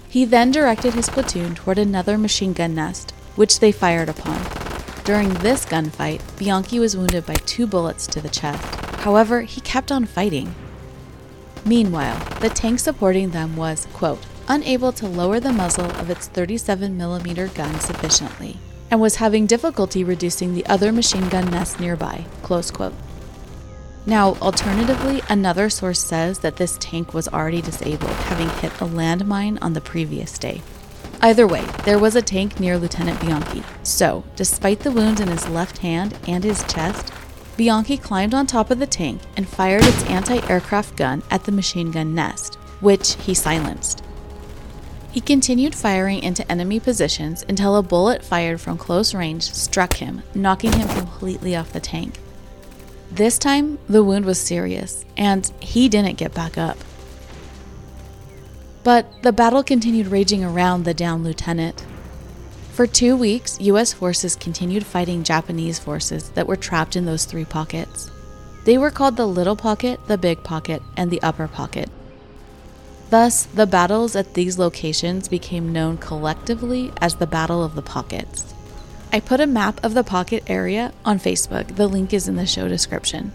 He 0.08 0.25
then 0.25 0.51
directed 0.51 0.94
his 0.94 1.10
platoon 1.10 1.56
toward 1.56 1.77
another 1.77 2.17
machine 2.17 2.53
gun 2.53 2.74
nest, 2.74 3.12
which 3.36 3.60
they 3.60 3.72
fired 3.72 4.10
upon. 4.10 4.41
During 5.03 5.34
this 5.36 5.65
gunfight, 5.65 6.22
Bianchi 6.38 6.79
was 6.79 6.96
wounded 6.96 7.25
by 7.25 7.36
two 7.36 7.67
bullets 7.67 8.08
to 8.08 8.22
the 8.22 8.29
chest. 8.29 8.75
However, 9.01 9.41
he 9.41 9.62
kept 9.62 9.91
on 9.91 10.06
fighting. 10.06 10.56
Meanwhile, 11.65 12.39
the 12.39 12.50
tank 12.50 12.79
supporting 12.79 13.32
them 13.32 13.56
was, 13.56 13.88
quote, 13.94 14.25
unable 14.48 14.92
to 14.94 15.08
lower 15.08 15.39
the 15.39 15.54
muzzle 15.54 15.92
of 15.92 16.10
its 16.10 16.30
37mm 16.30 17.54
gun 17.56 17.80
sufficiently, 17.80 18.58
and 18.89 19.00
was 19.00 19.16
having 19.16 19.46
difficulty 19.46 20.04
reducing 20.04 20.54
the 20.54 20.66
other 20.68 20.92
machine 20.92 21.27
gun 21.30 21.50
nest 21.51 21.80
nearby, 21.80 22.25
close 22.44 22.72
quote. 22.72 22.94
Now, 24.06 24.36
alternatively, 24.36 25.22
another 25.30 25.70
source 25.70 26.00
says 26.00 26.39
that 26.39 26.56
this 26.56 26.77
tank 26.80 27.13
was 27.13 27.27
already 27.27 27.62
disabled, 27.62 28.12
having 28.12 28.50
hit 28.62 28.72
a 28.80 28.86
landmine 28.86 29.58
on 29.62 29.74
the 29.74 29.82
previous 29.82 30.38
day. 30.38 30.62
Either 31.22 31.46
way, 31.46 31.66
there 31.84 32.00
was 32.00 32.16
a 32.16 32.22
tank 32.22 32.60
near 32.60 32.77
Lieutenant 32.77 33.20
Bianchi, 33.20 33.63
so, 33.84 34.24
despite 34.36 34.80
the 34.80 34.92
wounds 34.92 35.20
in 35.20 35.27
his 35.27 35.50
left 35.50 35.80
hand 35.80 36.18
and 36.27 36.44
his 36.44 36.63
chest, 36.66 37.12
Bianchi 37.58 37.98
climbed 37.98 38.34
on 38.34 38.46
top 38.46 38.70
of 38.70 38.80
the 38.80 38.88
tank 38.88 39.20
and 39.36 39.50
fired 39.50 39.84
its 39.84 40.04
anti 40.06 40.39
aircraft 40.48 40.96
gun 40.96 41.24
at 41.32 41.44
the 41.44 41.51
machine 41.51 41.92
gun 41.92 42.16
nest, 42.16 42.56
which 42.80 43.16
he 43.16 43.34
silenced. 43.34 44.04
He 45.17 45.21
continued 45.21 45.74
firing 45.74 46.21
into 46.21 46.50
enemy 46.51 46.79
positions 46.79 47.43
until 47.50 47.75
a 47.75 47.81
bullet 47.81 48.24
fired 48.24 48.62
from 48.62 48.77
close 48.77 49.15
range 49.15 49.51
struck 49.51 49.95
him, 49.95 50.21
knocking 50.36 50.71
him 50.71 50.88
completely 50.89 51.55
off 51.55 51.74
the 51.74 51.79
tank. 51.79 52.19
This 53.09 53.39
time, 53.39 53.79
the 53.89 54.03
wound 54.03 54.25
was 54.25 54.39
serious, 54.39 55.05
and 55.17 55.51
he 55.59 55.89
didn't 55.89 56.19
get 56.19 56.36
back 56.36 56.55
up. 56.55 56.77
But 58.83 59.12
the 59.24 59.33
battle 59.33 59.63
continued 59.63 60.05
raging 60.05 60.43
around 60.43 60.83
the 60.83 60.93
downed 60.93 61.24
lieutenant. 61.24 61.83
For 62.74 62.86
two 62.86 63.17
weeks, 63.17 63.59
U.S. 63.59 63.93
forces 63.93 64.36
continued 64.36 64.86
fighting 64.86 65.24
Japanese 65.24 65.79
forces 65.79 66.29
that 66.36 66.45
were 66.45 66.55
trapped 66.55 66.95
in 66.95 67.05
those 67.05 67.25
three 67.25 67.45
pockets. 67.45 68.12
They 68.65 68.77
were 68.77 68.91
called 68.91 69.17
the 69.17 69.25
Little 69.25 69.55
Pocket, 69.55 70.00
the 70.05 70.19
Big 70.19 70.43
Pocket, 70.43 70.83
and 70.95 71.09
the 71.09 71.24
Upper 71.24 71.47
Pocket. 71.47 71.89
Thus, 73.10 73.46
the 73.46 73.66
battles 73.66 74.16
at 74.16 74.34
these 74.34 74.60
locations 74.60 75.30
became 75.30 75.72
known 75.72 75.98
collectively 75.98 76.92
as 77.00 77.16
the 77.16 77.28
Battle 77.28 77.64
of 77.64 77.76
the 77.76 77.82
Pockets. 77.82 78.54
I 79.14 79.22
put 79.22 79.40
a 79.40 79.48
map 79.48 79.82
of 79.84 79.94
the 79.94 80.04
pocket 80.04 80.44
area 80.48 80.92
on 81.06 81.20
Facebook. 81.20 81.78
The 81.78 81.88
link 81.88 82.14
is 82.14 82.28
in 82.28 82.36
the 82.36 82.46
show 82.46 82.68
description. 82.68 83.32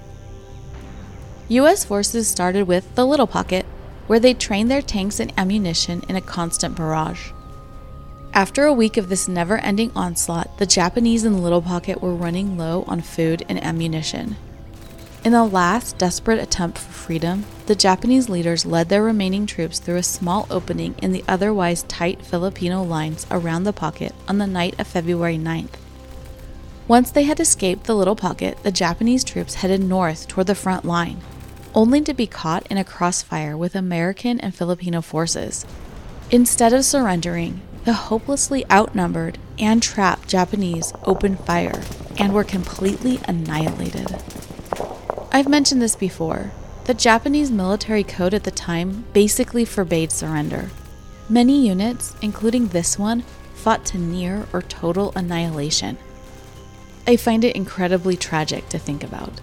US 1.49 1.85
forces 1.85 2.29
started 2.29 2.67
with 2.67 2.95
the 2.95 3.07
Little 3.07 3.27
Pocket, 3.27 3.65
where 4.07 4.21
they 4.21 4.35
trained 4.35 4.71
their 4.71 4.83
tanks 4.83 5.19
and 5.19 5.33
ammunition 5.39 6.03
in 6.09 6.17
a 6.17 6.21
constant 6.21 6.77
barrage. 6.77 7.31
After 8.35 8.65
a 8.65 8.73
week 8.73 8.99
of 8.99 9.09
this 9.09 9.29
never 9.29 9.59
ending 9.59 9.91
onslaught, 9.95 10.59
the 10.59 10.67
Japanese 10.67 11.25
in 11.25 11.33
the 11.33 11.39
Little 11.39 11.63
Pocket 11.63 12.03
were 12.03 12.15
running 12.15 12.59
low 12.59 12.85
on 12.87 13.01
food 13.01 13.45
and 13.49 13.63
ammunition. 13.63 14.37
In 15.25 15.31
the 15.31 15.45
last 15.45 15.99
desperate 15.99 16.41
attempt 16.43 16.79
for 16.79 16.93
freedom, 16.93 17.45
the 17.67 17.77
Japanese 17.77 18.29
leaders 18.29 18.67
led 18.67 18.89
their 18.89 19.05
remaining 19.05 19.47
troops 19.47 19.79
through 19.79 19.99
a 19.99 20.03
small 20.03 20.49
opening 20.51 20.97
in 21.01 21.13
the 21.13 21.23
otherwise 21.29 21.85
tight 21.85 22.27
Filipino 22.27 22.83
lines 22.83 23.25
around 23.31 23.63
the 23.63 23.73
pocket 23.73 24.17
on 24.27 24.39
the 24.39 24.49
night 24.49 24.75
of 24.81 24.89
February 24.89 25.39
9th. 25.39 25.75
Once 26.89 27.13
they 27.13 27.23
had 27.23 27.39
escaped 27.39 27.85
the 27.85 27.95
little 27.95 28.17
pocket, 28.17 28.59
the 28.65 28.73
Japanese 28.73 29.23
troops 29.23 29.55
headed 29.55 29.81
north 29.81 30.27
toward 30.27 30.49
the 30.49 30.57
front 30.57 30.85
line, 30.85 31.21
only 31.73 32.01
to 32.01 32.13
be 32.13 32.27
caught 32.27 32.67
in 32.67 32.77
a 32.77 32.83
crossfire 32.83 33.57
with 33.57 33.77
American 33.77 34.41
and 34.41 34.53
Filipino 34.53 35.01
forces. 35.01 35.65
Instead 36.33 36.73
of 36.73 36.85
surrendering, 36.85 37.61
the 37.85 37.93
hopelessly 37.93 38.69
outnumbered 38.73 39.39
and 39.57 39.85
trapped 39.85 40.29
Japanese 40.29 40.93
opened 41.05 41.39
fire 41.45 41.81
and 42.19 42.33
were 42.33 42.43
completely 42.43 43.21
annihilated. 43.29 44.21
I've 45.35 45.49
mentioned 45.49 45.81
this 45.81 45.97
before. 45.97 46.51
The 46.85 46.93
Japanese 46.93 47.51
military 47.51 48.05
code 48.05 48.35
at 48.35 48.45
the 48.45 48.51
time 48.51 49.07
basically 49.15 49.65
forbade 49.65 50.13
surrender. 50.13 50.69
Many 51.27 51.67
units, 51.67 52.15
including 52.21 52.69
this 52.69 52.99
one, 52.99 53.23
fought 53.55 53.87
to 53.87 53.99
near 53.99 54.47
or 54.53 54.61
total 54.61 55.11
annihilation. 55.17 55.97
I 57.07 57.17
find 57.17 57.45
it 57.45 57.57
incredibly 57.57 58.15
tragic 58.15 58.69
to 58.69 58.79
think 58.79 59.03
about. 59.03 59.41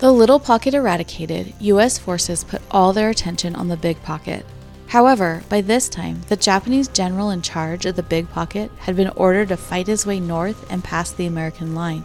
The 0.00 0.12
little 0.12 0.40
pocket 0.40 0.74
eradicated, 0.74 1.54
US 1.60 1.96
forces 1.96 2.44
put 2.44 2.60
all 2.70 2.92
their 2.92 3.08
attention 3.08 3.56
on 3.56 3.68
the 3.68 3.78
big 3.78 4.02
pocket. 4.02 4.44
However, 4.88 5.42
by 5.48 5.62
this 5.62 5.88
time, 5.88 6.20
the 6.28 6.36
Japanese 6.36 6.88
general 6.88 7.30
in 7.30 7.40
charge 7.40 7.86
of 7.86 7.96
the 7.96 8.02
big 8.02 8.28
pocket 8.28 8.70
had 8.80 8.94
been 8.94 9.08
ordered 9.16 9.48
to 9.48 9.56
fight 9.56 9.86
his 9.86 10.04
way 10.04 10.20
north 10.20 10.70
and 10.70 10.84
past 10.84 11.16
the 11.16 11.24
American 11.24 11.74
line. 11.74 12.04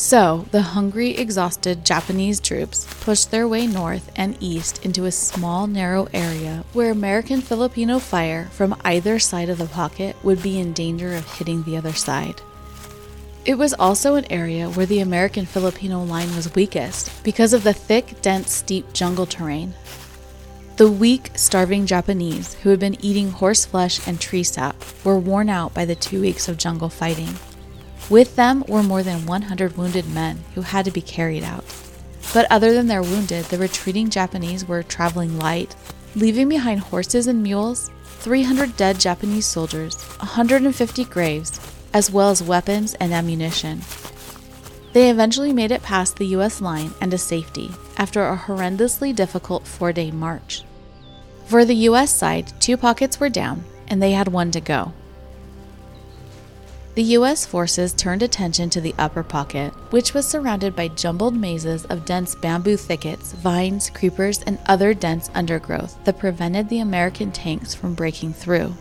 So, 0.00 0.46
the 0.50 0.62
hungry, 0.62 1.10
exhausted 1.10 1.84
Japanese 1.84 2.40
troops 2.40 2.86
pushed 3.00 3.30
their 3.30 3.46
way 3.46 3.66
north 3.66 4.10
and 4.16 4.34
east 4.40 4.82
into 4.82 5.04
a 5.04 5.12
small, 5.12 5.66
narrow 5.66 6.08
area 6.14 6.64
where 6.72 6.90
American 6.90 7.42
Filipino 7.42 7.98
fire 7.98 8.46
from 8.46 8.80
either 8.82 9.18
side 9.18 9.50
of 9.50 9.58
the 9.58 9.66
pocket 9.66 10.16
would 10.24 10.42
be 10.42 10.58
in 10.58 10.72
danger 10.72 11.14
of 11.14 11.30
hitting 11.34 11.64
the 11.64 11.76
other 11.76 11.92
side. 11.92 12.40
It 13.44 13.56
was 13.56 13.74
also 13.74 14.14
an 14.14 14.24
area 14.32 14.70
where 14.70 14.86
the 14.86 15.00
American 15.00 15.44
Filipino 15.44 16.02
line 16.02 16.34
was 16.34 16.54
weakest 16.54 17.22
because 17.22 17.52
of 17.52 17.62
the 17.62 17.74
thick, 17.74 18.22
dense, 18.22 18.50
steep 18.52 18.90
jungle 18.94 19.26
terrain. 19.26 19.74
The 20.78 20.90
weak, 20.90 21.30
starving 21.34 21.84
Japanese, 21.84 22.54
who 22.54 22.70
had 22.70 22.80
been 22.80 22.96
eating 23.04 23.32
horse 23.32 23.66
flesh 23.66 24.08
and 24.08 24.18
tree 24.18 24.44
sap, 24.44 24.82
were 25.04 25.18
worn 25.18 25.50
out 25.50 25.74
by 25.74 25.84
the 25.84 25.94
two 25.94 26.22
weeks 26.22 26.48
of 26.48 26.56
jungle 26.56 26.88
fighting. 26.88 27.34
With 28.10 28.34
them 28.34 28.64
were 28.66 28.82
more 28.82 29.04
than 29.04 29.24
100 29.24 29.76
wounded 29.76 30.08
men 30.12 30.42
who 30.56 30.62
had 30.62 30.84
to 30.84 30.90
be 30.90 31.00
carried 31.00 31.44
out. 31.44 31.64
But 32.34 32.50
other 32.50 32.72
than 32.72 32.88
their 32.88 33.02
wounded, 33.02 33.44
the 33.46 33.58
retreating 33.58 34.10
Japanese 34.10 34.66
were 34.66 34.82
traveling 34.82 35.38
light, 35.38 35.76
leaving 36.16 36.48
behind 36.48 36.80
horses 36.80 37.28
and 37.28 37.40
mules, 37.40 37.88
300 38.18 38.76
dead 38.76 38.98
Japanese 38.98 39.46
soldiers, 39.46 39.94
150 40.18 41.04
graves, 41.04 41.60
as 41.94 42.10
well 42.10 42.30
as 42.30 42.42
weapons 42.42 42.94
and 42.94 43.12
ammunition. 43.12 43.80
They 44.92 45.08
eventually 45.08 45.52
made 45.52 45.70
it 45.70 45.84
past 45.84 46.16
the 46.16 46.26
US 46.36 46.60
line 46.60 46.92
and 47.00 47.12
to 47.12 47.18
safety 47.18 47.70
after 47.96 48.26
a 48.26 48.36
horrendously 48.36 49.14
difficult 49.14 49.68
four 49.68 49.92
day 49.92 50.10
march. 50.10 50.64
For 51.46 51.64
the 51.64 51.86
US 51.88 52.12
side, 52.12 52.52
two 52.60 52.76
pockets 52.76 53.20
were 53.20 53.28
down, 53.28 53.64
and 53.86 54.02
they 54.02 54.12
had 54.12 54.28
one 54.28 54.50
to 54.50 54.60
go. 54.60 54.92
The 57.00 57.16
U.S. 57.16 57.46
forces 57.46 57.94
turned 57.94 58.22
attention 58.22 58.68
to 58.68 58.80
the 58.82 58.94
upper 58.98 59.22
pocket, 59.22 59.72
which 59.88 60.12
was 60.12 60.28
surrounded 60.28 60.76
by 60.76 60.88
jumbled 60.88 61.34
mazes 61.34 61.86
of 61.86 62.04
dense 62.04 62.34
bamboo 62.34 62.76
thickets, 62.76 63.32
vines, 63.32 63.88
creepers, 63.88 64.42
and 64.42 64.58
other 64.66 64.92
dense 64.92 65.30
undergrowth 65.32 65.96
that 66.04 66.18
prevented 66.18 66.68
the 66.68 66.80
American 66.80 67.32
tanks 67.32 67.72
from 67.72 67.94
breaking 67.94 68.34
through. 68.34 68.74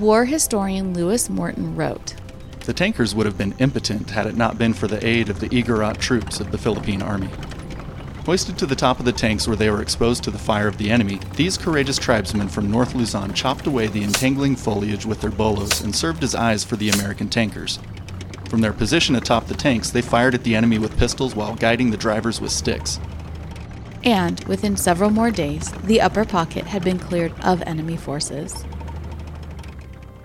War 0.00 0.24
historian 0.24 0.94
Louis 0.94 1.30
Morton 1.30 1.76
wrote 1.76 2.16
The 2.62 2.74
tankers 2.74 3.14
would 3.14 3.26
have 3.26 3.38
been 3.38 3.54
impotent 3.60 4.10
had 4.10 4.26
it 4.26 4.36
not 4.36 4.58
been 4.58 4.74
for 4.74 4.88
the 4.88 5.06
aid 5.06 5.28
of 5.28 5.38
the 5.38 5.48
Igorot 5.50 5.98
troops 5.98 6.40
of 6.40 6.50
the 6.50 6.58
Philippine 6.58 7.02
Army. 7.02 7.30
Hoisted 8.26 8.58
to 8.58 8.66
the 8.66 8.74
top 8.74 8.98
of 8.98 9.04
the 9.04 9.12
tanks 9.12 9.46
where 9.46 9.54
they 9.54 9.70
were 9.70 9.80
exposed 9.80 10.24
to 10.24 10.32
the 10.32 10.36
fire 10.36 10.66
of 10.66 10.78
the 10.78 10.90
enemy, 10.90 11.20
these 11.36 11.56
courageous 11.56 11.96
tribesmen 11.96 12.48
from 12.48 12.68
North 12.68 12.92
Luzon 12.92 13.32
chopped 13.32 13.68
away 13.68 13.86
the 13.86 14.02
entangling 14.02 14.56
foliage 14.56 15.06
with 15.06 15.20
their 15.20 15.30
bolos 15.30 15.80
and 15.80 15.94
served 15.94 16.24
as 16.24 16.34
eyes 16.34 16.64
for 16.64 16.74
the 16.74 16.88
American 16.90 17.28
tankers. 17.28 17.78
From 18.50 18.62
their 18.62 18.72
position 18.72 19.14
atop 19.14 19.46
the 19.46 19.54
tanks, 19.54 19.90
they 19.90 20.02
fired 20.02 20.34
at 20.34 20.42
the 20.42 20.56
enemy 20.56 20.76
with 20.76 20.98
pistols 20.98 21.36
while 21.36 21.54
guiding 21.54 21.92
the 21.92 21.96
drivers 21.96 22.40
with 22.40 22.50
sticks. 22.50 22.98
And 24.02 24.42
within 24.46 24.76
several 24.76 25.10
more 25.10 25.30
days, 25.30 25.70
the 25.84 26.00
upper 26.00 26.24
pocket 26.24 26.64
had 26.64 26.82
been 26.82 26.98
cleared 26.98 27.32
of 27.44 27.62
enemy 27.62 27.96
forces. 27.96 28.64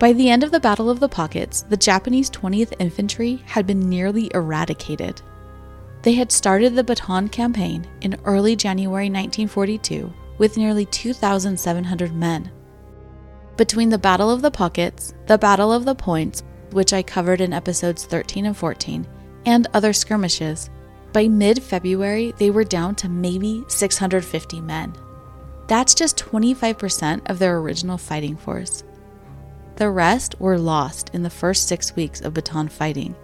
By 0.00 0.12
the 0.12 0.28
end 0.28 0.42
of 0.42 0.50
the 0.50 0.58
Battle 0.58 0.90
of 0.90 0.98
the 0.98 1.08
Pockets, 1.08 1.62
the 1.62 1.76
Japanese 1.76 2.30
20th 2.30 2.72
Infantry 2.80 3.44
had 3.46 3.64
been 3.64 3.88
nearly 3.88 4.28
eradicated. 4.34 5.22
They 6.02 6.14
had 6.14 6.32
started 6.32 6.74
the 6.74 6.84
Bataan 6.84 7.30
campaign 7.30 7.86
in 8.00 8.18
early 8.24 8.56
January 8.56 9.06
1942 9.06 10.12
with 10.38 10.56
nearly 10.56 10.86
2,700 10.86 12.12
men. 12.12 12.50
Between 13.56 13.88
the 13.88 13.98
Battle 13.98 14.30
of 14.30 14.42
the 14.42 14.50
Pockets, 14.50 15.14
the 15.26 15.38
Battle 15.38 15.72
of 15.72 15.84
the 15.84 15.94
Points, 15.94 16.42
which 16.72 16.92
I 16.92 17.02
covered 17.02 17.40
in 17.40 17.52
episodes 17.52 18.04
13 18.04 18.46
and 18.46 18.56
14, 18.56 19.06
and 19.46 19.68
other 19.72 19.92
skirmishes, 19.92 20.70
by 21.12 21.28
mid 21.28 21.62
February 21.62 22.32
they 22.38 22.50
were 22.50 22.64
down 22.64 22.94
to 22.96 23.08
maybe 23.08 23.62
650 23.68 24.60
men. 24.60 24.94
That's 25.68 25.94
just 25.94 26.16
25% 26.16 27.30
of 27.30 27.38
their 27.38 27.58
original 27.58 27.98
fighting 27.98 28.36
force. 28.36 28.82
The 29.76 29.90
rest 29.90 30.40
were 30.40 30.58
lost 30.58 31.10
in 31.14 31.22
the 31.22 31.30
first 31.30 31.68
six 31.68 31.94
weeks 31.94 32.20
of 32.20 32.34
Bataan 32.34 32.70
fighting. 32.70 33.14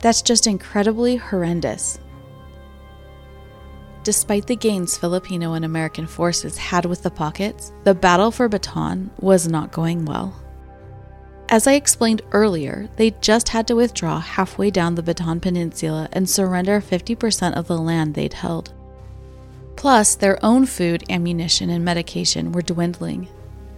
That's 0.00 0.22
just 0.22 0.46
incredibly 0.46 1.16
horrendous. 1.16 1.98
Despite 4.04 4.46
the 4.46 4.56
gains 4.56 4.96
Filipino 4.96 5.52
and 5.54 5.64
American 5.64 6.06
forces 6.06 6.56
had 6.56 6.86
with 6.86 7.02
the 7.02 7.10
pockets, 7.10 7.72
the 7.84 7.94
battle 7.94 8.30
for 8.30 8.48
Bataan 8.48 9.10
was 9.20 9.48
not 9.48 9.72
going 9.72 10.04
well. 10.04 10.34
As 11.50 11.66
I 11.66 11.72
explained 11.72 12.22
earlier, 12.32 12.88
they 12.96 13.12
just 13.20 13.48
had 13.48 13.66
to 13.68 13.76
withdraw 13.76 14.20
halfway 14.20 14.70
down 14.70 14.94
the 14.94 15.02
Bataan 15.02 15.40
Peninsula 15.40 16.08
and 16.12 16.28
surrender 16.28 16.80
50% 16.80 17.54
of 17.54 17.66
the 17.66 17.78
land 17.78 18.14
they'd 18.14 18.34
held. 18.34 18.72
Plus, 19.76 20.14
their 20.14 20.44
own 20.44 20.66
food, 20.66 21.04
ammunition, 21.08 21.70
and 21.70 21.84
medication 21.84 22.52
were 22.52 22.62
dwindling. 22.62 23.28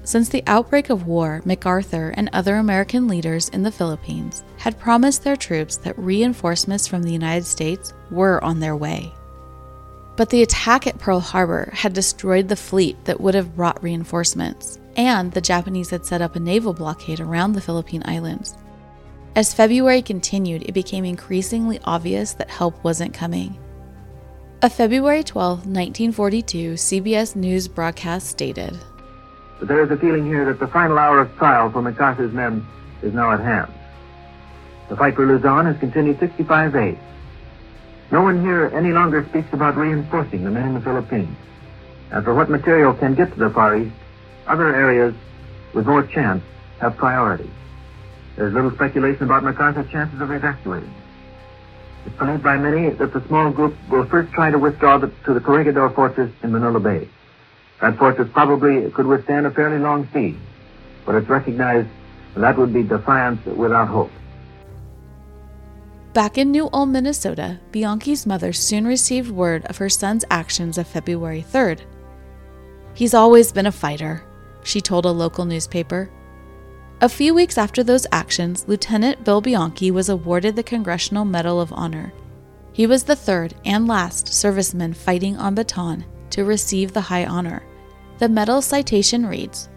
Since 0.03 0.29
the 0.29 0.43
outbreak 0.47 0.91
of 0.91 1.07
war, 1.07 1.43
MacArthur 1.45 2.11
and 2.17 2.31
other 2.33 2.57
American 2.57 3.07
leaders 3.07 3.49
in 3.51 3.63
the 3.63 3.73
Philippines 3.73 4.43
had 4.57 4.79
promised 4.79 5.23
their 5.23 5.37
troops 5.37 5.77
that 5.79 5.99
reinforcements 5.99 6.87
from 6.87 7.03
the 7.03 7.13
United 7.13 7.45
States 7.45 7.93
were 8.11 8.43
on 8.43 8.61
their 8.61 8.77
way. 8.77 9.13
But 10.17 10.31
the 10.31 10.43
attack 10.43 10.87
at 10.87 10.99
Pearl 10.99 11.21
Harbor 11.21 11.71
had 11.73 11.93
destroyed 11.93 12.49
the 12.49 12.57
fleet 12.57 13.05
that 13.05 13.21
would 13.21 13.35
have 13.35 13.57
brought 13.57 13.83
reinforcements 13.83 14.81
and 14.97 15.33
the 15.33 15.41
Japanese 15.41 15.91
had 15.91 16.05
set 16.05 16.23
up 16.23 16.37
a 16.37 16.41
naval 16.41 16.73
blockade 16.73 17.21
around 17.21 17.53
the 17.53 17.61
Philippine 17.61 18.03
Islands. 18.05 18.57
As 19.37 19.55
February 19.55 20.03
continued, 20.03 20.63
it 20.69 20.73
became 20.73 21.05
increasingly 21.05 21.81
obvious 21.85 22.33
that 22.35 22.51
help 22.51 22.83
wasn't 22.83 23.15
coming. 23.15 23.59
A 24.63 24.69
February 24.69 25.23
12, 25.23 25.59
1942 25.61 26.75
CBS 26.75 27.35
News 27.35 27.67
broadcast 27.67 28.27
stated 28.27 28.77
But 29.61 29.68
there 29.68 29.85
is 29.85 29.90
a 29.90 29.96
feeling 29.99 30.25
here 30.25 30.46
that 30.46 30.59
the 30.59 30.66
final 30.66 30.99
hour 30.99 31.20
of 31.20 31.37
trial 31.37 31.70
for 31.70 31.83
MacArthur's 31.83 32.33
men 32.33 32.66
is 33.03 33.12
now 33.12 33.31
at 33.31 33.40
hand. 33.40 33.70
The 34.88 34.96
fight 34.96 35.14
for 35.14 35.27
Luzon 35.27 35.66
has 35.66 35.79
continued 35.79 36.18
65 36.18 36.73
days. 36.73 36.99
No 38.11 38.23
one 38.23 38.40
here 38.42 38.73
any 38.75 38.90
longer 38.90 39.25
speaks 39.29 39.53
about 39.53 39.77
reinforcing 39.77 40.44
the 40.44 40.51
men 40.51 40.68
in 40.68 40.75
the 40.75 40.81
Philippines. 40.81 41.37
And 42.11 42.25
for 42.25 42.35
what 42.35 42.49
material 42.49 42.94
can 42.94 43.14
get 43.14 43.33
to 43.35 43.38
the 43.38 43.51
Far 43.51 43.77
East, 43.77 43.94
other 44.46 44.75
areas 44.75 45.14
with 45.75 45.87
more 45.87 46.05
chance 46.05 46.42
have 46.81 46.96
priority. 46.96 47.51
There's 48.37 48.55
little 48.55 48.73
speculation 48.73 49.25
about 49.25 49.44
MacArthur's 49.44 49.90
chances 49.90 50.20
of 50.23 50.31
evacuating. 50.31 50.92
It's 52.07 52.16
believed 52.16 52.42
by 52.42 52.57
many 52.57 52.88
that 52.88 53.12
the 53.12 53.25
small 53.29 53.51
group 53.51 53.77
will 53.90 54.07
first 54.07 54.33
try 54.33 54.51
to 54.51 54.59
withdraw 54.59 54.96
the, 54.96 55.12
to 55.27 55.35
the 55.35 55.40
Corregidor 55.40 55.90
Fortress 55.90 56.33
in 56.42 56.51
Manila 56.51 56.81
Bay. 56.81 57.09
That 57.81 57.97
fortress 57.97 58.29
probably 58.33 58.90
could 58.90 59.07
withstand 59.07 59.47
a 59.47 59.51
fairly 59.51 59.79
long 59.79 60.09
siege, 60.12 60.37
but 61.07 61.14
it's 61.14 61.29
recognized 61.29 61.88
that 62.37 62.57
would 62.59 62.73
be 62.73 62.83
defiance 62.83 63.45
without 63.47 63.88
hope. 63.88 64.11
Back 66.12 66.38
in 66.38 66.51
New 66.51 66.69
Ulm, 66.73 66.93
Minnesota, 66.93 67.61
Bianchi's 67.71 68.27
mother 68.27 68.53
soon 68.53 68.87
received 68.87 69.31
word 69.31 69.64
of 69.66 69.79
her 69.79 69.88
son's 69.88 70.25
actions 70.31 70.77
of 70.77 70.87
February 70.87 71.45
3rd. 71.49 71.81
He's 72.95 73.14
always 73.14 73.53
been 73.53 73.66
a 73.66 73.73
fighter, 73.73 74.25
she 74.62 74.81
told 74.81 75.05
a 75.05 75.11
local 75.11 75.45
newspaper. 75.45 76.11
A 77.01 77.09
few 77.09 77.33
weeks 77.33 77.57
after 77.57 77.83
those 77.83 78.07
actions, 78.12 78.66
Lieutenant 78.69 79.25
Bill 79.25 79.40
Bianchi 79.40 79.90
was 79.90 80.09
awarded 80.09 80.57
the 80.57 80.62
Congressional 80.62 81.25
Medal 81.25 81.61
of 81.61 81.73
Honor. 81.73 82.12
He 82.73 82.87
was 82.87 83.05
the 83.05 83.16
third 83.16 83.55
and 83.64 83.87
last 83.87 84.27
serviceman 84.27 84.95
fighting 84.95 85.37
on 85.37 85.57
Bataan 85.57 86.05
to 86.31 86.45
receive 86.45 86.93
the 86.93 87.01
high 87.01 87.25
honor. 87.25 87.62
The 88.21 88.29
medal 88.29 88.61
citation 88.61 89.25
reads 89.25 89.71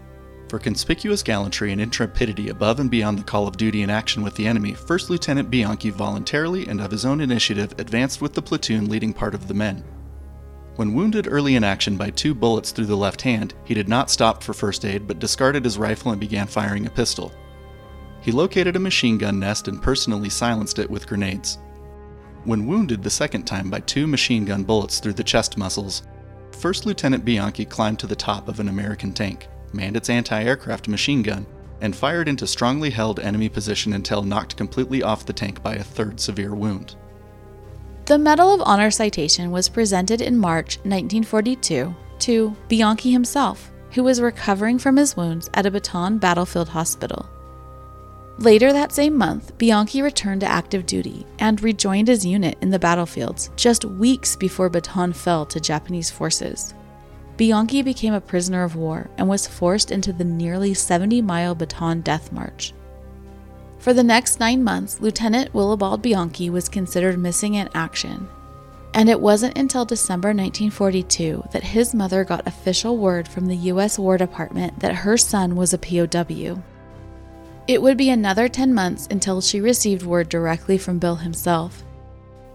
For 0.50 0.58
conspicuous 0.58 1.22
gallantry 1.22 1.72
and 1.72 1.80
intrepidity 1.80 2.50
above 2.50 2.78
and 2.78 2.90
beyond 2.90 3.18
the 3.18 3.22
call 3.22 3.48
of 3.48 3.56
duty 3.56 3.80
in 3.80 3.88
action 3.88 4.22
with 4.22 4.34
the 4.34 4.46
enemy, 4.46 4.74
First 4.74 5.08
Lieutenant 5.08 5.50
Bianchi 5.50 5.88
voluntarily 5.88 6.68
and 6.68 6.78
of 6.82 6.90
his 6.90 7.06
own 7.06 7.22
initiative 7.22 7.72
advanced 7.78 8.20
with 8.20 8.34
the 8.34 8.42
platoon 8.42 8.90
leading 8.90 9.14
part 9.14 9.34
of 9.34 9.48
the 9.48 9.54
men. 9.54 9.82
When 10.76 10.92
wounded 10.92 11.26
early 11.26 11.56
in 11.56 11.64
action 11.64 11.96
by 11.96 12.10
two 12.10 12.34
bullets 12.34 12.70
through 12.70 12.84
the 12.84 12.98
left 12.98 13.22
hand, 13.22 13.54
he 13.64 13.72
did 13.72 13.88
not 13.88 14.10
stop 14.10 14.42
for 14.42 14.52
first 14.52 14.84
aid 14.84 15.08
but 15.08 15.20
discarded 15.20 15.64
his 15.64 15.78
rifle 15.78 16.10
and 16.10 16.20
began 16.20 16.46
firing 16.46 16.84
a 16.84 16.90
pistol. 16.90 17.32
He 18.20 18.30
located 18.30 18.76
a 18.76 18.78
machine 18.78 19.16
gun 19.16 19.40
nest 19.40 19.68
and 19.68 19.80
personally 19.80 20.28
silenced 20.28 20.78
it 20.78 20.90
with 20.90 21.06
grenades. 21.06 21.56
When 22.44 22.66
wounded 22.66 23.02
the 23.02 23.08
second 23.08 23.44
time 23.44 23.70
by 23.70 23.80
two 23.80 24.06
machine 24.06 24.44
gun 24.44 24.64
bullets 24.64 25.00
through 25.00 25.14
the 25.14 25.24
chest 25.24 25.56
muscles, 25.56 26.02
First 26.54 26.86
Lieutenant 26.86 27.24
Bianchi 27.24 27.64
climbed 27.64 27.98
to 27.98 28.06
the 28.06 28.16
top 28.16 28.48
of 28.48 28.60
an 28.60 28.68
American 28.68 29.12
tank, 29.12 29.48
manned 29.72 29.96
its 29.96 30.08
anti 30.08 30.42
aircraft 30.42 30.88
machine 30.88 31.22
gun, 31.22 31.46
and 31.80 31.94
fired 31.94 32.28
into 32.28 32.46
strongly 32.46 32.90
held 32.90 33.20
enemy 33.20 33.48
position 33.48 33.92
until 33.92 34.22
knocked 34.22 34.56
completely 34.56 35.02
off 35.02 35.26
the 35.26 35.32
tank 35.32 35.62
by 35.62 35.74
a 35.74 35.84
third 35.84 36.18
severe 36.18 36.54
wound. 36.54 36.96
The 38.06 38.18
Medal 38.18 38.54
of 38.54 38.62
Honor 38.62 38.90
citation 38.90 39.50
was 39.50 39.68
presented 39.68 40.20
in 40.20 40.38
March 40.38 40.76
1942 40.78 41.94
to 42.20 42.56
Bianchi 42.68 43.10
himself, 43.10 43.70
who 43.92 44.02
was 44.02 44.20
recovering 44.20 44.78
from 44.78 44.96
his 44.96 45.16
wounds 45.16 45.50
at 45.54 45.66
a 45.66 45.70
Bataan 45.70 46.18
battlefield 46.18 46.68
hospital. 46.68 47.28
Later 48.38 48.72
that 48.72 48.92
same 48.92 49.16
month, 49.16 49.56
Bianchi 49.58 50.02
returned 50.02 50.40
to 50.40 50.48
active 50.48 50.86
duty 50.86 51.24
and 51.38 51.62
rejoined 51.62 52.08
his 52.08 52.26
unit 52.26 52.58
in 52.60 52.70
the 52.70 52.80
battlefields 52.80 53.50
just 53.54 53.84
weeks 53.84 54.34
before 54.34 54.68
Bataan 54.68 55.14
fell 55.14 55.46
to 55.46 55.60
Japanese 55.60 56.10
forces. 56.10 56.74
Bianchi 57.36 57.82
became 57.82 58.12
a 58.12 58.20
prisoner 58.20 58.64
of 58.64 58.74
war 58.74 59.08
and 59.18 59.28
was 59.28 59.46
forced 59.46 59.92
into 59.92 60.12
the 60.12 60.24
nearly 60.24 60.74
70 60.74 61.22
mile 61.22 61.54
Bataan 61.54 62.02
Death 62.02 62.32
March. 62.32 62.74
For 63.78 63.92
the 63.92 64.02
next 64.02 64.40
nine 64.40 64.64
months, 64.64 65.00
Lieutenant 65.00 65.54
Willibald 65.54 66.02
Bianchi 66.02 66.50
was 66.50 66.68
considered 66.68 67.18
missing 67.18 67.54
in 67.54 67.68
action. 67.74 68.28
And 68.94 69.08
it 69.08 69.20
wasn't 69.20 69.58
until 69.58 69.84
December 69.84 70.28
1942 70.28 71.44
that 71.52 71.64
his 71.64 71.94
mother 71.94 72.24
got 72.24 72.46
official 72.46 72.96
word 72.96 73.28
from 73.28 73.46
the 73.46 73.56
U.S. 73.56 73.98
War 73.98 74.16
Department 74.16 74.80
that 74.80 74.94
her 74.94 75.16
son 75.16 75.54
was 75.54 75.72
a 75.72 75.78
POW. 75.78 76.62
It 77.66 77.80
would 77.80 77.96
be 77.96 78.10
another 78.10 78.46
10 78.46 78.74
months 78.74 79.08
until 79.10 79.40
she 79.40 79.60
received 79.60 80.04
word 80.04 80.28
directly 80.28 80.76
from 80.76 80.98
Bill 80.98 81.16
himself. 81.16 81.82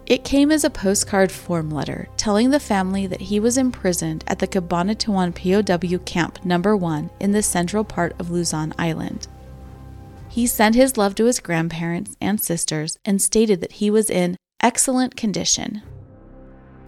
It 0.06 0.24
came 0.24 0.52
as 0.52 0.64
a 0.64 0.70
postcard 0.70 1.32
form 1.32 1.70
letter 1.72 2.08
telling 2.16 2.50
the 2.50 2.60
family 2.60 3.08
that 3.08 3.22
he 3.22 3.40
was 3.40 3.58
imprisoned 3.58 4.24
at 4.28 4.40
the 4.40 4.48
Cabanatuan 4.48 5.34
POW 5.34 5.98
Camp 6.06 6.46
Number 6.46 6.76
1 6.76 7.10
in 7.20 7.32
the 7.32 7.44
central 7.44 7.84
part 7.84 8.16
of 8.20 8.30
Luzon 8.30 8.74
Island. 8.78 9.28
He 10.30 10.46
sent 10.46 10.76
his 10.76 10.96
love 10.96 11.16
to 11.16 11.26
his 11.26 11.40
grandparents 11.40 12.16
and 12.22 12.40
sisters 12.40 12.98
and 13.04 13.20
stated 13.20 13.62
that 13.62 13.74
he 13.74 13.90
was 13.90 14.12
in 14.12 14.38
excellent 14.62 15.16
condition. 15.16 15.82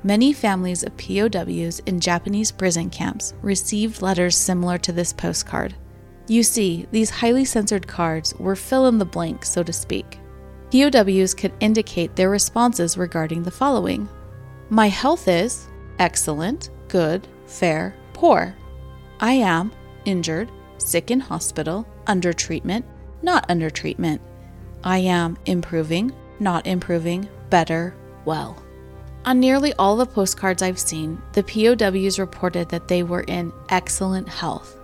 Many 0.04 0.34
families 0.34 0.84
of 0.84 0.98
POWs 0.98 1.80
in 1.86 2.00
Japanese 2.00 2.52
prison 2.52 2.90
camps 2.92 3.34
received 3.42 4.02
letters 4.02 4.36
similar 4.36 4.78
to 4.80 4.92
this 4.92 5.14
postcard. 5.14 5.76
You 6.32 6.44
see, 6.44 6.88
these 6.92 7.10
highly 7.10 7.44
censored 7.44 7.88
cards 7.88 8.34
were 8.36 8.56
fill 8.56 8.88
in 8.88 8.98
the 8.98 9.04
blank, 9.04 9.44
so 9.44 9.64
to 9.64 9.74
speak. 9.74 10.18
POWs 10.72 11.34
could 11.34 11.52
indicate 11.60 12.16
their 12.16 12.30
responses 12.30 12.98
regarding 12.98 13.44
the 13.44 13.52
following 13.52 14.08
My 14.70 14.88
health 14.88 15.28
is 15.28 15.68
excellent, 16.00 16.70
good, 16.88 17.28
fair, 17.48 17.94
poor. 18.14 18.56
I 19.20 19.34
am 19.34 19.74
injured, 20.06 20.50
sick 20.78 21.12
in 21.12 21.20
hospital, 21.20 21.86
under 22.08 22.32
treatment, 22.32 22.86
not 23.22 23.44
under 23.50 23.70
treatment. 23.70 24.22
I 24.86 25.00
am 25.00 25.38
improving, 25.48 26.14
not 26.40 26.66
improving, 26.66 27.28
better, 27.50 27.94
well. 28.24 28.56
On 29.26 29.38
nearly 29.38 29.74
all 29.74 29.98
the 29.98 30.06
postcards 30.06 30.62
I've 30.62 30.80
seen, 30.80 31.22
the 31.34 31.44
POWs 31.44 32.20
reported 32.20 32.70
that 32.70 32.88
they 32.88 33.04
were 33.04 33.26
in 33.28 33.52
excellent 33.68 34.30
health. 34.30 34.78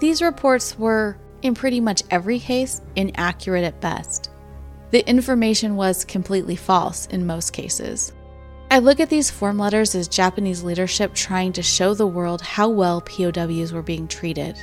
These 0.00 0.22
reports 0.22 0.78
were, 0.78 1.16
in 1.42 1.54
pretty 1.54 1.80
much 1.80 2.02
every 2.10 2.38
case, 2.38 2.80
inaccurate 2.96 3.64
at 3.64 3.80
best. 3.80 4.30
The 4.90 5.08
information 5.08 5.76
was 5.76 6.04
completely 6.04 6.56
false 6.56 7.06
in 7.06 7.26
most 7.26 7.52
cases. 7.52 8.12
I 8.70 8.78
look 8.78 8.98
at 8.98 9.10
these 9.10 9.30
form 9.30 9.58
letters 9.58 9.94
as 9.94 10.08
Japanese 10.08 10.62
leadership 10.62 11.14
trying 11.14 11.52
to 11.52 11.62
show 11.62 11.94
the 11.94 12.06
world 12.06 12.40
how 12.40 12.68
well 12.68 13.00
POWs 13.02 13.72
were 13.72 13.82
being 13.82 14.08
treated. 14.08 14.58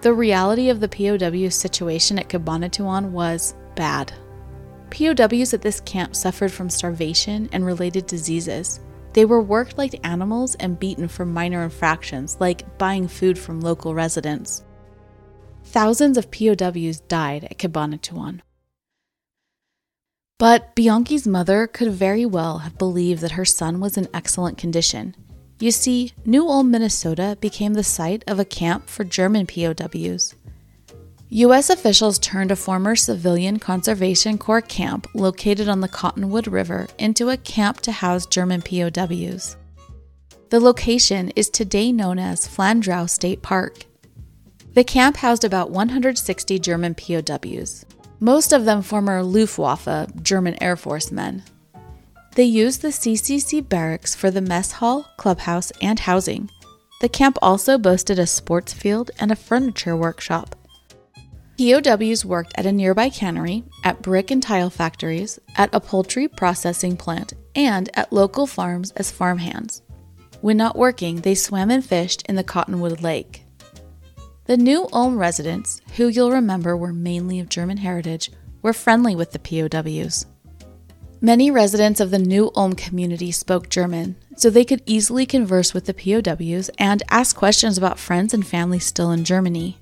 The 0.00 0.12
reality 0.12 0.68
of 0.68 0.80
the 0.80 0.88
POW 0.88 1.48
situation 1.48 2.18
at 2.18 2.28
Cabanatuan 2.28 3.10
was 3.10 3.54
bad. 3.74 4.12
POWs 4.90 5.54
at 5.54 5.62
this 5.62 5.80
camp 5.80 6.14
suffered 6.14 6.52
from 6.52 6.70
starvation 6.70 7.48
and 7.52 7.64
related 7.64 8.06
diseases. 8.06 8.80
They 9.18 9.24
were 9.24 9.42
worked 9.42 9.76
like 9.76 10.06
animals 10.06 10.54
and 10.60 10.78
beaten 10.78 11.08
for 11.08 11.24
minor 11.24 11.64
infractions, 11.64 12.36
like 12.38 12.78
buying 12.78 13.08
food 13.08 13.36
from 13.36 13.60
local 13.60 13.92
residents. 13.92 14.62
Thousands 15.64 16.16
of 16.16 16.30
POWs 16.30 17.00
died 17.08 17.42
at 17.42 17.58
Cabanatuan. 17.58 18.42
But 20.38 20.76
Bianchi's 20.76 21.26
mother 21.26 21.66
could 21.66 21.90
very 21.90 22.26
well 22.26 22.58
have 22.58 22.78
believed 22.78 23.20
that 23.22 23.32
her 23.32 23.44
son 23.44 23.80
was 23.80 23.98
in 23.98 24.06
excellent 24.14 24.56
condition. 24.56 25.16
You 25.58 25.72
see, 25.72 26.12
New 26.24 26.46
Ulm, 26.46 26.70
Minnesota 26.70 27.36
became 27.40 27.74
the 27.74 27.82
site 27.82 28.22
of 28.28 28.38
a 28.38 28.44
camp 28.44 28.88
for 28.88 29.02
German 29.02 29.48
POWs. 29.48 30.36
U.S. 31.30 31.68
officials 31.68 32.18
turned 32.18 32.50
a 32.50 32.56
former 32.56 32.96
civilian 32.96 33.58
Conservation 33.58 34.38
Corps 34.38 34.62
camp 34.62 35.06
located 35.12 35.68
on 35.68 35.82
the 35.82 35.88
Cottonwood 35.88 36.48
River 36.48 36.88
into 36.98 37.28
a 37.28 37.36
camp 37.36 37.82
to 37.82 37.92
house 37.92 38.24
German 38.24 38.62
POWs. 38.62 39.58
The 40.48 40.58
location 40.58 41.28
is 41.36 41.50
today 41.50 41.92
known 41.92 42.18
as 42.18 42.48
Flandrau 42.48 43.10
State 43.10 43.42
Park. 43.42 43.84
The 44.72 44.84
camp 44.84 45.18
housed 45.18 45.44
about 45.44 45.70
160 45.70 46.58
German 46.60 46.94
POWs, 46.94 47.84
most 48.20 48.54
of 48.54 48.64
them 48.64 48.80
former 48.80 49.22
Luftwaffe 49.22 50.06
German 50.22 50.56
Air 50.62 50.76
Force 50.76 51.12
men. 51.12 51.42
They 52.36 52.44
used 52.44 52.80
the 52.80 52.88
CCC 52.88 53.68
barracks 53.68 54.14
for 54.14 54.30
the 54.30 54.40
mess 54.40 54.72
hall, 54.72 55.10
clubhouse, 55.18 55.72
and 55.82 56.00
housing. 56.00 56.48
The 57.02 57.10
camp 57.10 57.36
also 57.42 57.76
boasted 57.76 58.18
a 58.18 58.26
sports 58.26 58.72
field 58.72 59.10
and 59.20 59.30
a 59.30 59.36
furniture 59.36 59.94
workshop. 59.94 60.54
POWs 61.58 62.24
worked 62.24 62.52
at 62.54 62.66
a 62.66 62.72
nearby 62.72 63.08
cannery, 63.08 63.64
at 63.82 64.00
brick 64.00 64.30
and 64.30 64.40
tile 64.40 64.70
factories, 64.70 65.40
at 65.56 65.74
a 65.74 65.80
poultry 65.80 66.28
processing 66.28 66.96
plant, 66.96 67.32
and 67.56 67.90
at 67.94 68.12
local 68.12 68.46
farms 68.46 68.92
as 68.92 69.10
farmhands. 69.10 69.82
When 70.40 70.56
not 70.56 70.76
working, 70.76 71.16
they 71.16 71.34
swam 71.34 71.72
and 71.72 71.84
fished 71.84 72.22
in 72.28 72.36
the 72.36 72.44
Cottonwood 72.44 73.02
Lake. 73.02 73.42
The 74.44 74.56
New 74.56 74.88
Ulm 74.92 75.18
residents, 75.18 75.82
who 75.96 76.06
you'll 76.06 76.30
remember 76.30 76.76
were 76.76 76.92
mainly 76.92 77.40
of 77.40 77.48
German 77.48 77.78
heritage, 77.78 78.30
were 78.62 78.72
friendly 78.72 79.16
with 79.16 79.32
the 79.32 79.40
POWs. 79.40 80.26
Many 81.20 81.50
residents 81.50 81.98
of 81.98 82.12
the 82.12 82.20
New 82.20 82.52
Ulm 82.54 82.74
community 82.74 83.32
spoke 83.32 83.68
German, 83.68 84.14
so 84.36 84.48
they 84.48 84.64
could 84.64 84.84
easily 84.86 85.26
converse 85.26 85.74
with 85.74 85.86
the 85.86 85.94
POWs 85.94 86.70
and 86.78 87.02
ask 87.10 87.34
questions 87.34 87.76
about 87.76 87.98
friends 87.98 88.32
and 88.32 88.46
family 88.46 88.78
still 88.78 89.10
in 89.10 89.24
Germany. 89.24 89.78